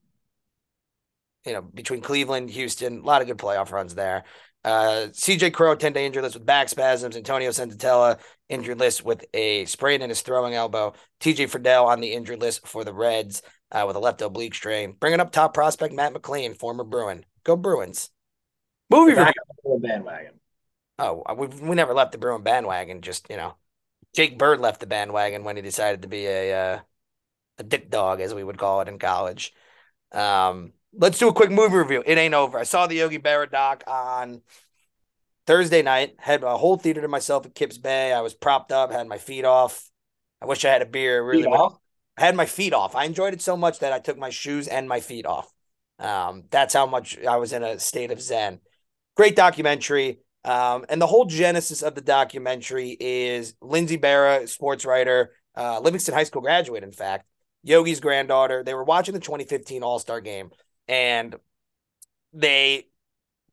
[1.45, 4.23] you know, between Cleveland, Houston, a lot of good playoff runs there.
[4.63, 7.17] Uh, CJ Cron, 10 day injured list with back spasms.
[7.17, 10.93] Antonio Senzatela, injured list with a sprain in his throwing elbow.
[11.19, 13.41] TJ Friedl on the injured list for the Reds
[13.71, 14.95] uh, with a left oblique strain.
[14.97, 17.25] Bringing up top prospect Matt McLain, former Bruin.
[17.43, 18.09] Go Bruins.
[18.89, 19.33] Movie back
[19.65, 19.87] review.
[19.87, 20.39] bandwagon.
[20.99, 23.01] Oh, we we never left the Bruin bandwagon.
[23.01, 23.55] Just you know,
[24.13, 26.79] Jake Bird left the bandwagon when he decided to be a uh,
[27.57, 29.53] a dick dog, as we would call it in college.
[30.11, 32.03] Um, let's do a quick movie review.
[32.05, 32.57] It ain't over.
[32.57, 34.41] I saw the Yogi Berra doc on
[35.45, 36.15] Thursday night.
[36.17, 38.13] Had a whole theater to myself at Kips Bay.
[38.13, 39.89] I was propped up, had my feet off.
[40.41, 41.23] I wish I had a beer.
[41.23, 41.51] Really,
[42.17, 42.95] had my feet off.
[42.95, 45.51] I enjoyed it so much that I took my shoes and my feet off.
[45.99, 48.59] Um, that's how much I was in a state of zen.
[49.15, 50.19] Great documentary.
[50.45, 56.13] Um, and the whole genesis of the documentary is Lindsay Berra, sports writer, uh, Livingston
[56.13, 57.25] High School graduate, in fact,
[57.63, 58.63] Yogi's granddaughter.
[58.63, 60.51] They were watching the 2015 All Star game
[60.87, 61.35] and
[62.33, 62.87] they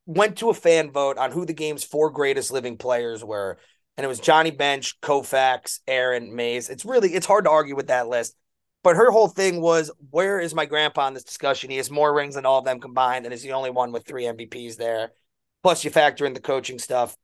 [0.06, 3.58] went to a fan vote on who the game's four greatest living players were.
[3.96, 6.70] And it was Johnny Bench, Koufax, Aaron, Mays.
[6.70, 8.34] It's really it's hard to argue with that list.
[8.82, 11.70] But her whole thing was, where is my grandpa in this discussion?
[11.70, 14.06] He has more rings than all of them combined, and is the only one with
[14.06, 15.10] three MVPs there.
[15.62, 17.14] Plus, you factor in the coaching stuff.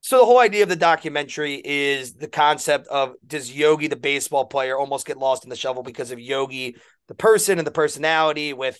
[0.00, 4.44] So the whole idea of the documentary is the concept of does Yogi, the baseball
[4.44, 6.76] player, almost get lost in the shovel because of Yogi,
[7.08, 8.78] the person and the personality with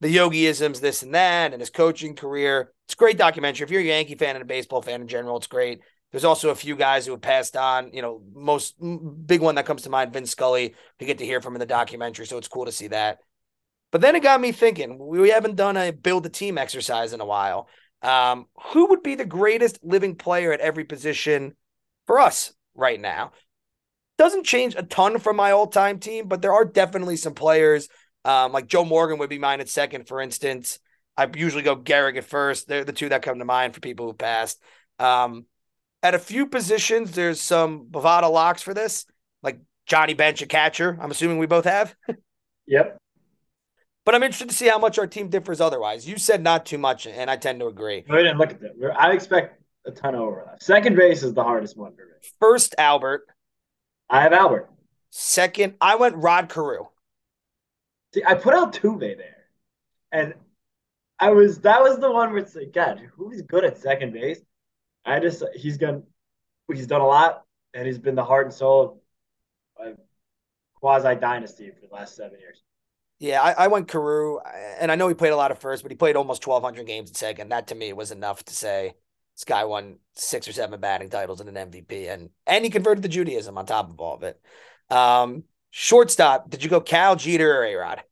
[0.00, 2.72] the Yogiisms, this and that, and his coaching career.
[2.86, 3.64] It's a great documentary.
[3.64, 5.80] If you're a Yankee fan and a baseball fan in general, it's great.
[6.10, 7.92] There's also a few guys who have passed on.
[7.92, 10.74] You know, most big one that comes to mind, Vince Scully.
[10.98, 13.18] We get to hear from in the documentary, so it's cool to see that.
[13.90, 14.98] But then it got me thinking.
[14.98, 17.68] We haven't done a build a team exercise in a while.
[18.00, 21.56] Um, who would be the greatest living player at every position
[22.06, 23.32] for us right now?
[24.16, 27.88] Doesn't change a ton from my all time team, but there are definitely some players
[28.24, 30.78] um, like Joe Morgan would be mine at second, for instance.
[31.16, 32.68] I usually go Gehrig at first.
[32.68, 34.62] They're the two that come to mind for people who passed.
[34.98, 35.46] Um,
[36.02, 39.04] at a few positions, there's some Bovada locks for this,
[39.42, 40.96] like Johnny Bench, a catcher.
[41.00, 41.94] I'm assuming we both have.
[42.66, 42.98] yep.
[44.04, 46.08] But I'm interested to see how much our team differs otherwise.
[46.08, 48.04] You said not too much, and I tend to agree.
[48.08, 48.96] I didn't look at that.
[48.98, 50.62] I expect a ton of overlap.
[50.62, 52.12] Second base is the hardest one for me.
[52.40, 53.26] First, Albert.
[54.08, 54.70] I have Albert.
[55.10, 56.86] Second, I went Rod Carew.
[58.14, 59.44] See, I put Altuve there,
[60.12, 60.34] and
[61.18, 64.40] I was that was the one where it's like, God, who's good at second base?
[65.04, 66.04] I just he's gone,
[66.72, 67.44] he's done a lot,
[67.74, 69.02] and he's been the heart and soul
[69.78, 69.98] of
[70.74, 72.62] quasi dynasty for the last seven years.
[73.18, 74.38] Yeah, I, I went Carew,
[74.78, 76.86] and I know he played a lot of first, but he played almost twelve hundred
[76.86, 77.48] games at second.
[77.50, 78.94] That to me was enough to say
[79.36, 83.02] This guy won six or seven batting titles and an MVP, and and he converted
[83.02, 84.40] to Judaism on top of all of it.
[84.90, 88.02] Um, shortstop, did you go Cal, Jeter, or A Rod?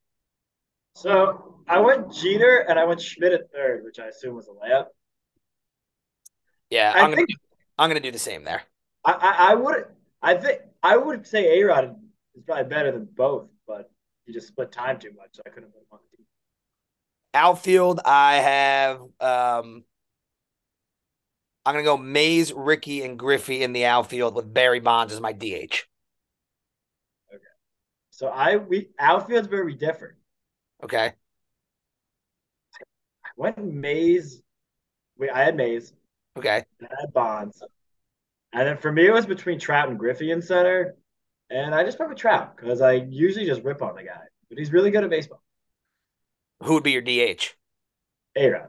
[0.95, 4.53] So I went Jeter and I went Schmidt at third, which I assume was a
[4.53, 4.87] layup.
[6.71, 7.35] Yeah, I I'm gonna do,
[7.79, 8.63] I'm gonna do the same there.
[9.05, 9.85] I, I, I would
[10.23, 11.97] I think I would say A Rod
[12.35, 13.91] is probably better than both, but
[14.25, 16.27] you just split time too much, so I couldn't put him on the team.
[17.35, 19.85] Outfield, I have um
[21.65, 25.33] I'm gonna go Mays, Ricky, and Griffey in the outfield with Barry Bonds as my
[25.33, 25.85] DH.
[28.17, 30.15] So I we outfield's very different.
[30.83, 31.13] Okay.
[33.23, 34.41] I went Mays.
[35.19, 35.93] We I had Mays.
[36.39, 36.65] Okay.
[36.81, 37.63] I had Bonds.
[38.55, 40.97] And then for me, it was between Trout and Griffey in center.
[41.51, 44.57] And I just went with Trout because I usually just rip on the guy, but
[44.57, 45.43] he's really good at baseball.
[46.63, 47.55] Who would be your DH?
[48.35, 48.69] A Rod.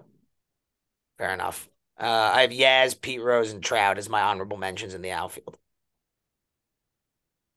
[1.17, 1.69] Fair enough.
[1.97, 5.57] Uh, I have Yaz, Pete Rose, and Trout as my honorable mentions in the outfield.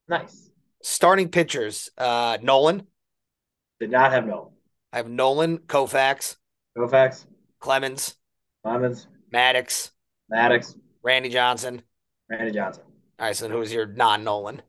[0.07, 0.50] Nice.
[0.83, 2.87] Starting pitchers, uh, Nolan.
[3.81, 4.53] Did not have Nolan.
[4.93, 6.37] I have Nolan, Koufax,
[6.77, 7.27] Koufax,
[7.61, 8.15] Clemens,
[8.65, 9.91] Clemens, Maddux,
[10.33, 11.83] Maddux, Randy Johnson.
[12.29, 12.85] Randy Johnson.
[13.19, 14.63] All right, so then who's your non-Nolan?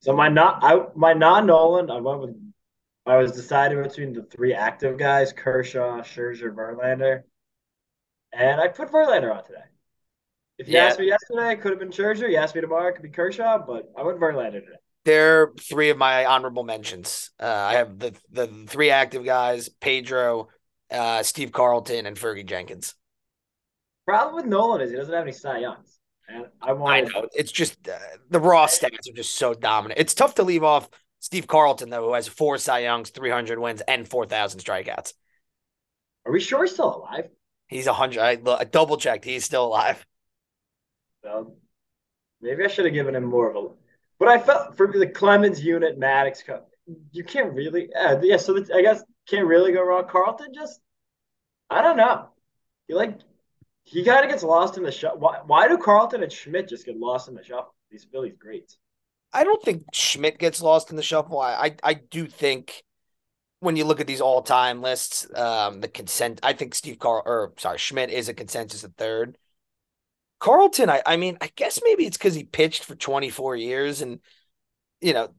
[0.00, 2.36] So my not I my non Nolan, I went with
[3.06, 7.22] I was deciding between the three active guys, Kershaw, Scherzer, Verlander.
[8.32, 9.64] And I put Verlander on today.
[10.58, 10.86] If you Yeah.
[10.86, 12.30] asked me yesterday, it could have been Scherzer.
[12.30, 14.76] You asked me tomorrow, it could be Kershaw, but I went Verlander today.
[15.04, 17.30] They're three of my honorable mentions.
[17.40, 20.48] Uh, I have the the three active guys: Pedro,
[20.90, 22.94] uh, Steve Carlton, and Fergie Jenkins.
[24.06, 25.98] Problem with Nolan is he doesn't have any Cy Youngs.
[26.28, 26.94] And I want.
[26.94, 27.98] I know it's just uh,
[28.28, 30.00] the raw stats are just so dominant.
[30.00, 30.88] It's tough to leave off
[31.18, 35.14] Steve Carlton though, who has four Cy Youngs, three hundred wins, and four thousand strikeouts.
[36.26, 37.28] Are we sure he's still alive?
[37.68, 38.20] He's a hundred.
[38.20, 39.24] I, I double checked.
[39.24, 40.04] He's still alive.
[41.24, 41.54] So
[42.40, 43.68] maybe I should have given him more of a.
[44.20, 46.42] But I felt for the Clemens unit, Maddux,
[47.10, 47.88] you can't really.
[47.90, 50.06] Yeah, yeah so the, I guess can't really go wrong.
[50.08, 50.78] Carlton just,
[51.70, 52.28] I don't know.
[52.86, 53.18] He like
[53.82, 55.20] he kind of gets lost in the shuffle.
[55.20, 57.74] Why, why do Carlton and Schmidt just get lost in the shuffle?
[57.90, 58.76] These Phillies greats.
[59.32, 61.40] I don't think Schmidt gets lost in the shuffle.
[61.40, 62.84] I I, I do think
[63.60, 66.40] when you look at these all time lists, um, the consent.
[66.42, 69.38] I think Steve Carl or sorry Schmidt is a consensus at third.
[70.40, 74.02] Carlton, I I mean, I guess maybe it's because he pitched for twenty four years,
[74.02, 74.20] and
[75.00, 75.32] you know,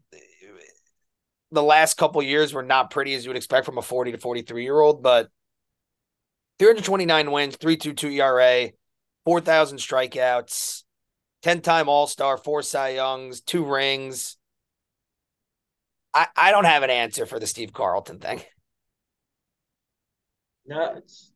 [1.52, 4.18] the last couple years were not pretty as you would expect from a forty to
[4.18, 5.30] forty three year old, but.
[6.60, 8.70] 329 wins, 3.22 ERA,
[9.26, 10.84] 4,000 strikeouts,
[11.42, 14.38] 10 time All Star, four Cy Youngs, two rings.
[16.14, 18.44] I, I don't have an answer for the Steve Carlton thing.
[20.66, 21.32] No, it's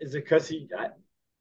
[0.00, 0.68] is it because he?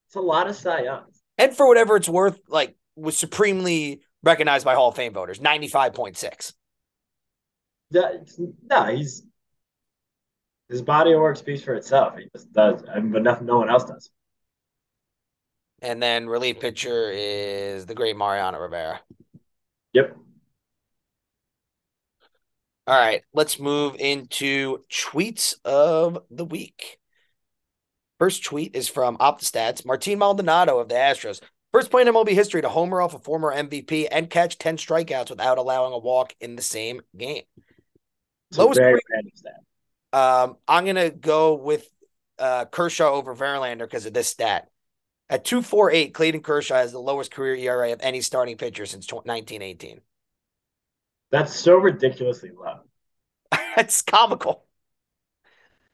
[0.07, 1.21] It's a lot of Cy Youngs.
[1.38, 6.53] And for whatever it's worth, like was supremely recognized by Hall of Fame voters, 95.6.
[7.91, 8.29] That,
[8.69, 9.23] no, he's
[10.69, 12.17] his body of work speaks for itself.
[12.17, 14.09] He just does, I mean, but nothing, no one else does.
[15.81, 19.01] And then relief pitcher is the great Mariano Rivera.
[19.93, 20.17] Yep.
[22.88, 26.99] All right, let's move into tweets of the week.
[28.20, 29.86] First tweet is from OptaStats.
[29.86, 31.41] Martin Maldonado of the Astros.
[31.74, 35.30] First play in MLB history to homer off a former MVP and catch 10 strikeouts
[35.30, 37.43] without allowing a walk in the same game.
[38.49, 39.01] It's Lowest very.
[40.13, 41.89] Um, I'm going to go with
[42.39, 44.70] uh, Kershaw over Verlander because of this stat.
[45.30, 49.99] At 248, Clayton Kershaw has the lowest career ERA of any starting pitcher since 1918.
[51.32, 52.80] That's so ridiculously low
[53.76, 54.63] That's comical.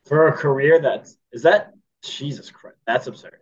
[0.05, 0.79] for a career.
[0.79, 2.77] That's is that Jesus Christ?
[2.85, 3.39] That's absurd.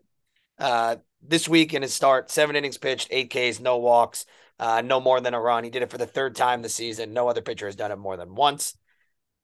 [0.57, 4.25] Uh, this week in his start, seven innings pitched, eight Ks, no walks,
[4.59, 5.63] uh, no more than a run.
[5.63, 7.13] He did it for the third time this season.
[7.13, 8.75] No other pitcher has done it more than once.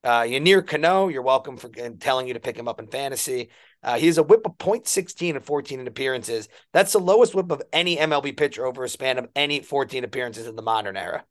[0.04, 3.50] Uh, Yennier Cano, you're welcome for telling you to pick him up in fantasy.
[3.82, 6.48] Uh, he has a whip of .16 and 14 in appearances.
[6.72, 10.46] That's the lowest whip of any MLB pitcher over a span of any 14 appearances
[10.46, 11.24] in the modern era.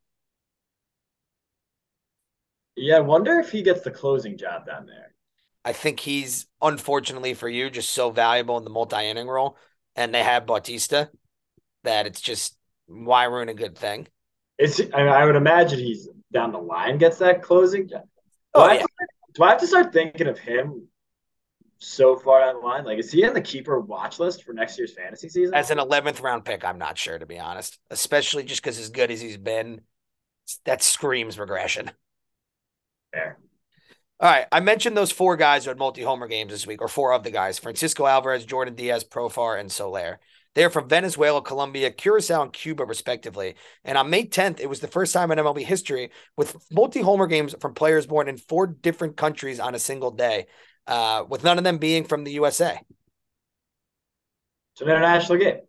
[2.75, 5.14] Yeah, I wonder if he gets the closing job down there.
[5.65, 9.57] I think he's unfortunately for you just so valuable in the multi-inning role,
[9.95, 11.09] and they have Bautista
[11.83, 12.55] that it's just
[12.87, 14.07] why ruin a good thing.
[14.57, 14.79] It's.
[14.79, 17.87] I, mean, I would imagine he's down the line gets that closing.
[17.87, 17.97] Do,
[18.53, 18.85] Oh, I have yeah.
[18.85, 20.87] to, do I have to start thinking of him
[21.79, 22.85] so far down the line?
[22.85, 25.53] Like, is he on the keeper watch list for next year's fantasy season?
[25.53, 28.89] As an 11th round pick, I'm not sure to be honest, especially just because as
[28.89, 29.81] good as he's been,
[30.63, 31.91] that screams regression.
[33.13, 33.37] Fair.
[34.25, 34.47] All right.
[34.51, 37.21] I mentioned those four guys who had multi homer games this week, or four of
[37.21, 40.19] the guys Francisco Alvarez, Jordan Diaz, Profar, and Soler.
[40.55, 43.53] They are from Venezuela, Colombia, Curacao, and Cuba, respectively.
[43.83, 47.27] And on May 10th, it was the first time in MLB history with multi homer
[47.27, 50.47] games from players born in four different countries on a single day,
[50.87, 52.79] uh, with none of them being from the USA.
[54.73, 55.59] It's an international game.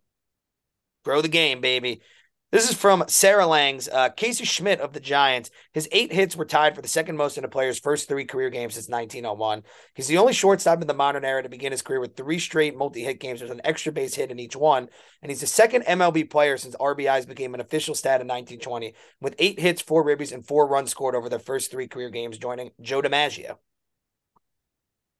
[1.05, 2.01] Grow the game, baby.
[2.49, 5.51] This is from Sarah Langs uh, Casey Schmitt of the Giants.
[5.73, 8.49] His eight hits were tied for the second most in a player's first three career
[8.49, 9.63] games since 1901.
[9.95, 12.77] He's the only shortstop in the modern era to begin his career with three straight
[12.77, 14.87] multi hit games with an extra base hit in each one.
[15.21, 19.35] And he's the second MLB player since RBIs became an official stat in 1920, with
[19.39, 22.71] eight hits, four ribbies, and four runs scored over their first three career games, joining
[22.79, 23.57] Joe DiMaggio.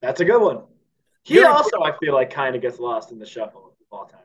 [0.01, 0.63] That's a good one.
[1.23, 4.05] He You're- also, I feel like, kind of gets lost in the shuffle of all
[4.05, 4.21] time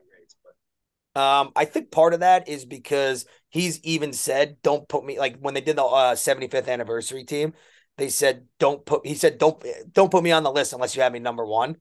[1.14, 5.38] Um, I think part of that is because he's even said, "Don't put me like
[5.38, 7.52] when they did the uh, 75th anniversary team."
[7.98, 11.02] They said, "Don't put." He said, "Don't don't put me on the list unless you
[11.02, 11.76] have me number one."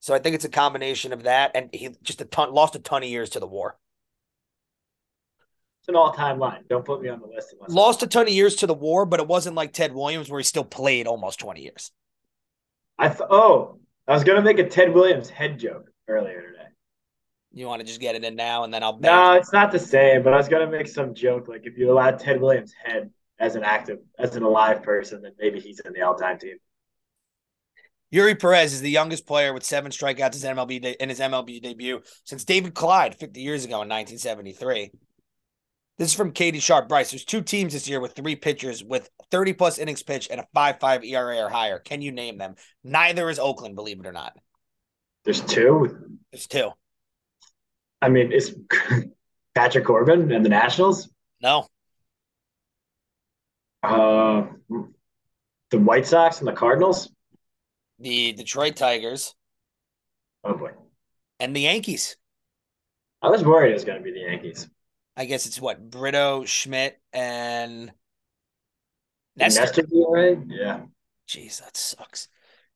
[0.00, 2.78] So I think it's a combination of that, and he just a ton lost a
[2.78, 3.76] ton of years to the war.
[5.80, 6.64] it's an all-time line.
[6.68, 9.04] Don't put me on the list unless Lost a ton of years to the war,
[9.04, 11.90] but it wasn't like Ted Williams where he still played almost 20 years.
[12.98, 16.59] I th- oh, I was gonna make a Ted Williams head joke earlier today.
[17.52, 18.98] You want to just get it in now, and then I'll.
[18.98, 20.22] No, it's not the same.
[20.22, 23.56] But I was gonna make some joke like if you allowed Ted Williams' head as
[23.56, 26.56] an active, as an alive person, then maybe he's in the all-time team.
[28.12, 31.60] Eury Perez is the youngest player with seven strikeouts in MLB de- in his MLB
[31.60, 34.90] debut since David Clyde 50 years ago in 1973.
[35.96, 37.10] This is from Katie Sharp Bryce.
[37.10, 40.46] There's two teams this year with three pitchers with 30 plus innings pitched and a
[40.56, 41.78] 5.5 ERA or higher.
[41.78, 42.54] Can you name them?
[42.82, 44.32] Neither is Oakland, believe it or not.
[45.24, 46.16] There's two.
[46.32, 46.70] There's two.
[48.02, 48.52] I mean, it's
[49.54, 51.08] Patrick Corbin and the Nationals.
[51.42, 51.66] No,
[53.82, 54.46] Uh,
[55.70, 57.10] the White Sox and the Cardinals.
[57.98, 59.34] the Detroit Tigers
[60.44, 60.72] Oh boy,
[61.38, 62.16] and the Yankees.
[63.22, 64.68] I was worried it was gonna be the Yankees.
[65.16, 67.92] I guess it's what Brito, Schmidt, and
[69.36, 69.60] Nestor.
[69.60, 70.38] Nestor, right?
[70.46, 70.82] Yeah.
[71.28, 72.28] Jeez, that sucks.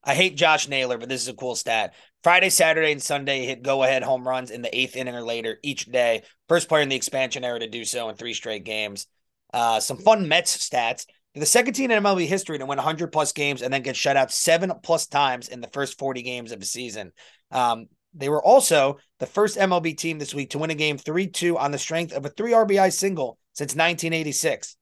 [0.04, 1.94] I hate Josh Naylor, but this is a cool stat.
[2.22, 5.58] Friday, Saturday, and Sunday hit go ahead home runs in the eighth inning or later
[5.62, 6.22] each day.
[6.48, 9.06] First player in the expansion era to do so in three straight games.
[9.52, 11.06] Uh, some fun Mets stats.
[11.34, 14.16] The second team in MLB history to win 100 plus games and then get shut
[14.16, 17.12] out seven plus times in the first 40 games of the season.
[17.50, 21.26] Um, they were also the first MLB team this week to win a game 3
[21.26, 24.76] 2 on the strength of a three RBI single since 1986.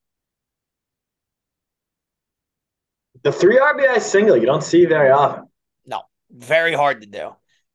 [3.22, 5.48] The three RBI single you don't see very often.
[5.86, 7.30] No, very hard to do.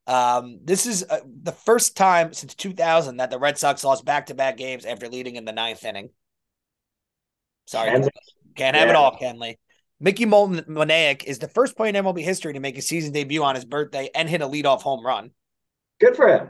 [0.05, 4.27] Um, this is uh, the first time since 2000 that the Red Sox lost back
[4.27, 6.09] to back games after leading in the ninth inning.
[7.65, 8.09] Sorry, And
[8.55, 8.97] can't have it yeah.
[8.97, 9.57] all, Kenley.
[9.99, 13.55] Mickey Moniak is the first player in MLB history to make a season debut on
[13.55, 15.31] his birthday and hit a leadoff home run.
[15.99, 16.49] good for him.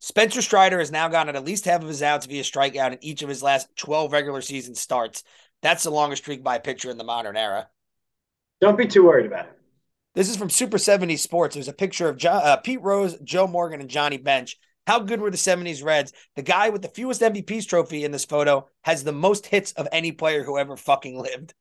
[0.00, 3.22] Spencer Strider has now gotten at least half of his outs via strikeout in each
[3.22, 5.22] of his last 12 regular season starts.
[5.62, 7.68] That's the longest streak by a pitcher in the modern era.
[8.60, 9.58] Don't be too worried about it.
[10.14, 11.54] This is from Super 70s Sports.
[11.54, 14.56] There's a picture of uh, Pete Rose, Joe Morgan, and Johnny Bench.
[14.86, 16.12] How good were the 70s Reds?
[16.34, 19.86] The guy with the fewest MVPs trophy in this photo has the most hits of
[19.92, 21.54] any player who ever fucking lived.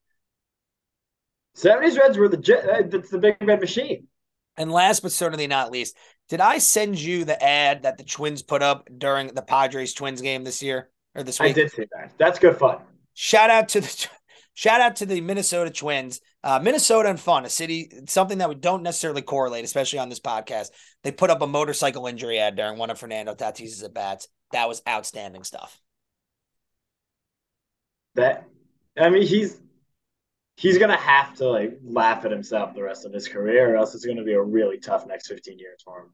[1.58, 2.38] 70s Reds were the.
[2.38, 4.08] Uh, that's the big red machine.
[4.58, 5.96] And last but certainly not least,
[6.28, 10.22] did I send you the ad that the Twins put up during the Padres Twins
[10.22, 11.52] game this year or this week?
[11.52, 12.12] I did see that.
[12.18, 12.80] That's good fun.
[13.14, 14.08] Shout out to the
[14.54, 16.20] shout out to the Minnesota Twins.
[16.44, 20.22] Uh, Minnesota and fun, a city, something that we don't necessarily correlate, especially on this
[20.22, 20.70] podcast.
[21.04, 24.28] They put up a motorcycle injury ad during one of Fernando Tatis's at bats.
[24.52, 25.80] That was outstanding stuff.
[28.16, 28.46] That
[28.98, 29.60] I mean, he's
[30.56, 33.94] he's gonna have to like laugh at himself the rest of his career, or else
[33.94, 36.14] it's gonna be a really tough next 15 years for him.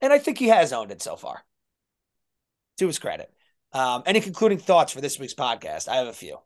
[0.00, 1.44] And I think he has owned it so far.
[2.78, 3.32] To his credit.
[3.72, 5.88] Um, any concluding thoughts for this week's podcast?
[5.88, 6.38] I have a few.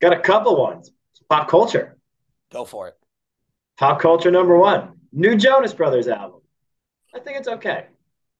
[0.00, 0.90] Got a couple ones.
[1.28, 1.96] Pop culture.
[2.52, 2.94] Go for it.
[3.78, 5.00] Pop culture number one.
[5.12, 6.40] New Jonas Brothers album.
[7.14, 7.86] I think it's okay.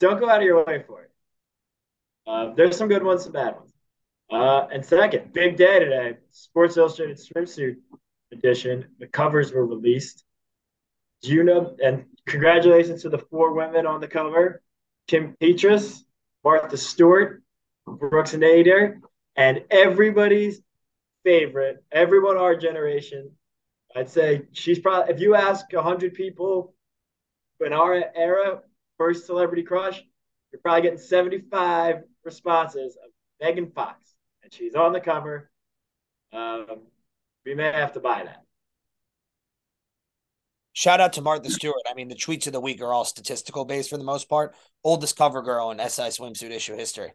[0.00, 1.10] Don't go out of your way for it.
[2.26, 3.72] Uh, there's some good ones, some bad ones.
[4.30, 6.16] Uh, and second, big day today.
[6.30, 7.76] Sports Illustrated swimsuit
[8.32, 8.86] edition.
[8.98, 10.24] The covers were released.
[11.24, 11.76] Know?
[11.82, 14.62] And congratulations to the four women on the cover:
[15.06, 16.02] Kim Petras,
[16.42, 17.42] Martha Stewart,
[17.86, 19.00] Brooks Nader,
[19.36, 20.60] and everybody's
[21.24, 23.30] favorite, everyone our generation.
[23.94, 25.12] I'd say she's probably.
[25.12, 26.74] If you ask hundred people
[27.60, 28.62] in our era,
[28.98, 30.02] first celebrity crush,
[30.52, 35.50] you're probably getting seventy-five responses of Megan Fox, and she's on the cover.
[36.32, 36.66] Um,
[37.44, 38.42] we may have to buy that.
[40.74, 41.82] Shout out to Martha Stewart.
[41.90, 44.54] I mean, the tweets of the week are all statistical based for the most part.
[44.82, 47.12] Oldest cover girl in SI swimsuit issue history.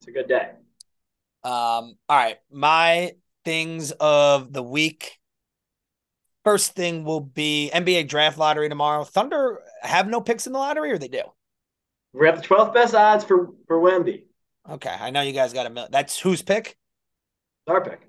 [0.00, 0.50] It's a good day.
[1.44, 2.36] Um, all right.
[2.50, 3.12] My
[3.48, 5.18] things of the week.
[6.44, 9.04] First thing will be NBA draft lottery tomorrow.
[9.04, 11.22] Thunder have no picks in the lottery, or they do?
[12.12, 14.24] We have the 12th best odds for for Wemby.
[14.70, 15.90] Okay, I know you guys got a million.
[15.90, 16.76] That's whose pick?
[17.66, 18.00] Our pick.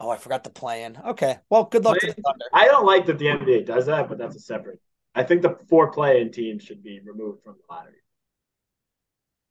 [0.00, 1.00] Oh, I forgot the plan.
[1.06, 2.44] Okay, well, good luck to the Thunder.
[2.52, 4.80] I don't like that the NBA does that, but that's a separate.
[5.14, 7.94] I think the four play-in teams should be removed from the lottery.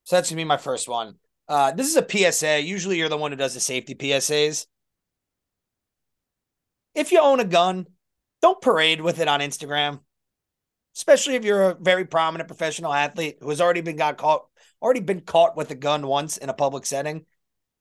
[0.03, 1.15] So that's gonna be my first one.
[1.47, 2.61] Uh, this is a PSA.
[2.61, 4.65] Usually, you're the one who does the safety PSAs.
[6.93, 7.87] If you own a gun,
[8.41, 9.99] don't parade with it on Instagram,
[10.95, 14.45] especially if you're a very prominent professional athlete who has already been got caught,
[14.81, 17.25] already been caught with a gun once in a public setting.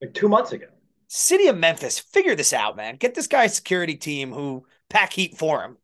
[0.01, 0.67] Like two months ago.
[1.09, 2.97] City of Memphis, figure this out, man.
[2.97, 5.77] Get this guy's security team who pack heat for him.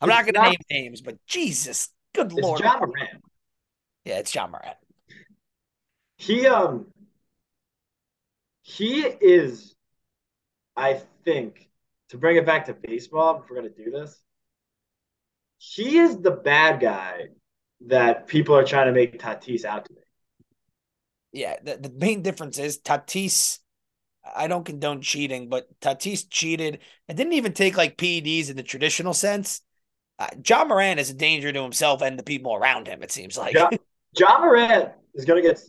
[0.00, 2.60] I'm It's not going to name names, but Jesus, good It's lord.
[2.60, 3.22] Ja Morant.
[4.04, 4.76] Yeah, it's Ja Morant.
[6.16, 6.86] He um
[8.62, 9.74] he is,
[10.76, 11.68] I think,
[12.10, 14.20] to bring it back to baseball, if we're gonna do this,
[15.58, 17.28] he is the bad guy
[17.86, 20.00] that people are trying to make Tatis out to be.
[21.32, 23.58] Yeah, the, the main difference is Tatis.
[24.34, 26.78] I don't condone cheating, but Tatis cheated
[27.08, 29.60] and didn't even take like PEDs in the traditional sense.
[30.18, 33.02] Uh, Ja Morant is a danger to himself and the people around him.
[33.02, 33.54] It seems like.
[33.54, 33.76] John,
[34.16, 35.60] Ja Morant is gonna get.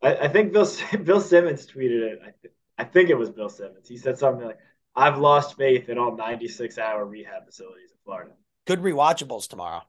[0.00, 0.70] I, I think Bill
[1.04, 2.20] Bill Simmons tweeted it.
[2.22, 3.88] I, th- I think it was Bill Simmons.
[3.88, 4.58] He said something like,
[4.94, 8.32] "I've lost faith in all 96 hour rehab facilities in Florida."
[8.66, 9.82] Good rewatchables tomorrow.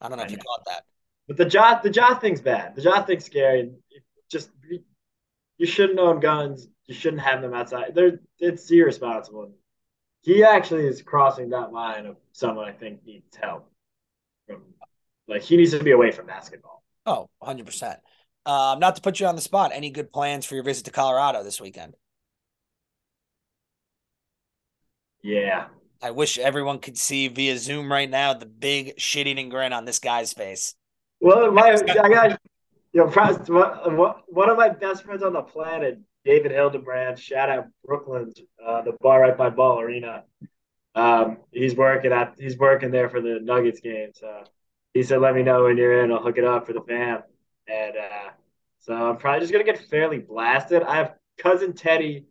[0.00, 0.84] I don't know I if you caught that.
[1.28, 2.76] But the jaw the jaw thing's bad.
[2.76, 3.72] The jaw thing's scary.
[4.30, 4.50] Just
[5.58, 6.68] you shouldn't own guns.
[6.86, 7.94] You shouldn't have them outside.
[7.94, 9.52] They're it's irresponsible.
[10.22, 13.70] He actually is crossing that line of someone I think needs help.
[14.46, 14.62] From
[15.28, 16.82] like he needs to be away from basketball.
[17.04, 17.98] Oh, 100%.
[18.46, 20.90] Um, not to put you on the spot, any good plans for your visit to
[20.90, 21.94] Colorado this weekend?
[25.26, 25.66] Yeah.
[26.00, 29.84] I wish everyone could see via Zoom right now the big shit eating grin on
[29.84, 30.74] this guy's face.
[31.20, 32.40] Well, my I got
[32.92, 37.18] you know one one of my best friends on the planet, David Hildebrand.
[37.18, 40.22] Shout out Brooklyn's uh, the bar right by Ball Arena.
[40.94, 44.10] Um, he's working at he's working there for the Nuggets game.
[44.14, 44.44] So
[44.94, 46.12] he said, "Let me know when you're in.
[46.12, 47.22] I'll hook it up for the fam."
[47.66, 48.30] And uh,
[48.78, 50.84] so I'm probably just gonna get fairly blasted.
[50.84, 52.26] I have cousin Teddy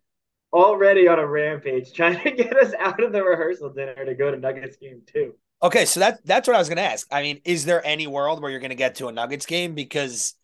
[0.56, 4.32] already on a rampage, trying to get us out of the rehearsal dinner to go
[4.32, 5.36] to Nuggets game too.
[5.62, 7.08] Okay, so that that's what I was going to ask.
[7.12, 9.74] I mean, is there any world where you're going to get to a Nuggets game
[9.74, 10.36] because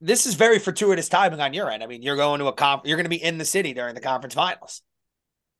[0.00, 1.82] this is very fortuitous timing on your end.
[1.82, 3.94] I mean, you're going to a conf- you're going to be in the city during
[3.94, 4.82] the conference finals.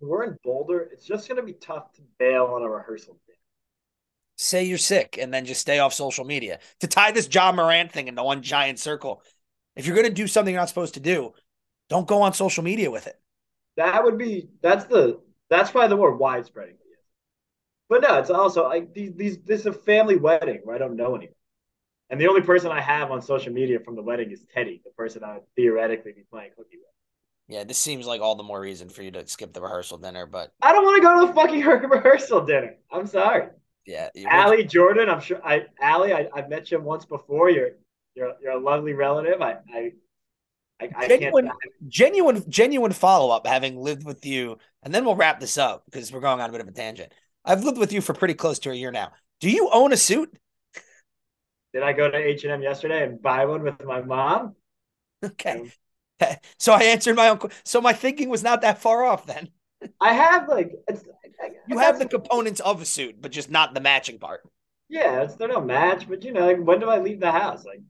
[0.01, 0.89] We're in Boulder.
[0.93, 3.39] It's just gonna be tough to bail on a rehearsal dinner.
[4.37, 6.59] Say you're sick and then just stay off social media.
[6.81, 9.23] To tie this Ja Morant thing into one giant circle.
[9.77, 11.33] If you're going to do something you're not supposed to do,
[11.89, 13.19] don't go on social media with it.
[13.77, 16.75] That would be that's the that's probably the more widespread.
[17.89, 20.97] But no, it's also like these these this is a family wedding where I don't
[20.97, 21.35] know anyone.
[22.09, 24.91] And the only person I have on social media from the wedding is Teddy, the
[24.91, 26.87] person I would theoretically be playing hooky with.
[27.49, 30.27] Yeah, this seems like all the more reason for you to skip the rehearsal dinner,
[30.27, 31.61] but I don't want to go to the fucking
[31.91, 32.77] rehearsal dinner.
[32.91, 33.49] I'm sorry.
[34.15, 34.29] yeah.
[34.31, 37.51] Allie Jordan, I'm sure I Allie, I, I've met you once before.
[37.51, 37.73] You're
[38.15, 39.43] you're you're a lovely relative.
[39.43, 39.93] I I
[40.83, 41.51] I, I genuine,
[41.89, 43.47] genuine, genuine follow up.
[43.47, 46.53] Having lived with you, and then we'll wrap this up because we're going on a
[46.53, 47.13] bit of a tangent.
[47.45, 49.13] I've lived with you for pretty close to a year now.
[49.41, 50.37] Do you own a suit?
[51.73, 54.55] did I go to H and M yesterday and buy one with my mom?
[55.25, 55.71] Okay,
[56.21, 57.39] um, so I answered my own.
[57.65, 59.27] So my thinking was not that far off.
[59.27, 59.49] Then
[60.01, 61.05] I have like it's
[61.67, 64.43] you have the components of a suit, but just not the matching part.
[64.89, 67.65] Yeah, it's they're no match, but you know, like when do I leave the house?
[67.65, 67.81] Like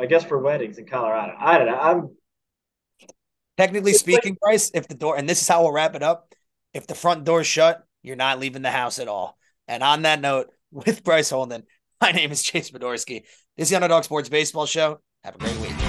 [0.00, 1.34] I guess for weddings in Colorado.
[1.38, 1.78] I don't know.
[1.78, 2.10] I'm
[3.60, 6.34] Technically speaking, Bryce, if the door, and this is how we'll wrap it up,
[6.72, 9.36] if the front door's shut, you're not leaving the house at all.
[9.68, 11.64] And on that note, with Bryce Holden,
[12.00, 13.24] my name is Chase Podorsky.
[13.58, 15.00] This is the Underdog Sports Baseball Show.
[15.24, 15.79] Have a great week.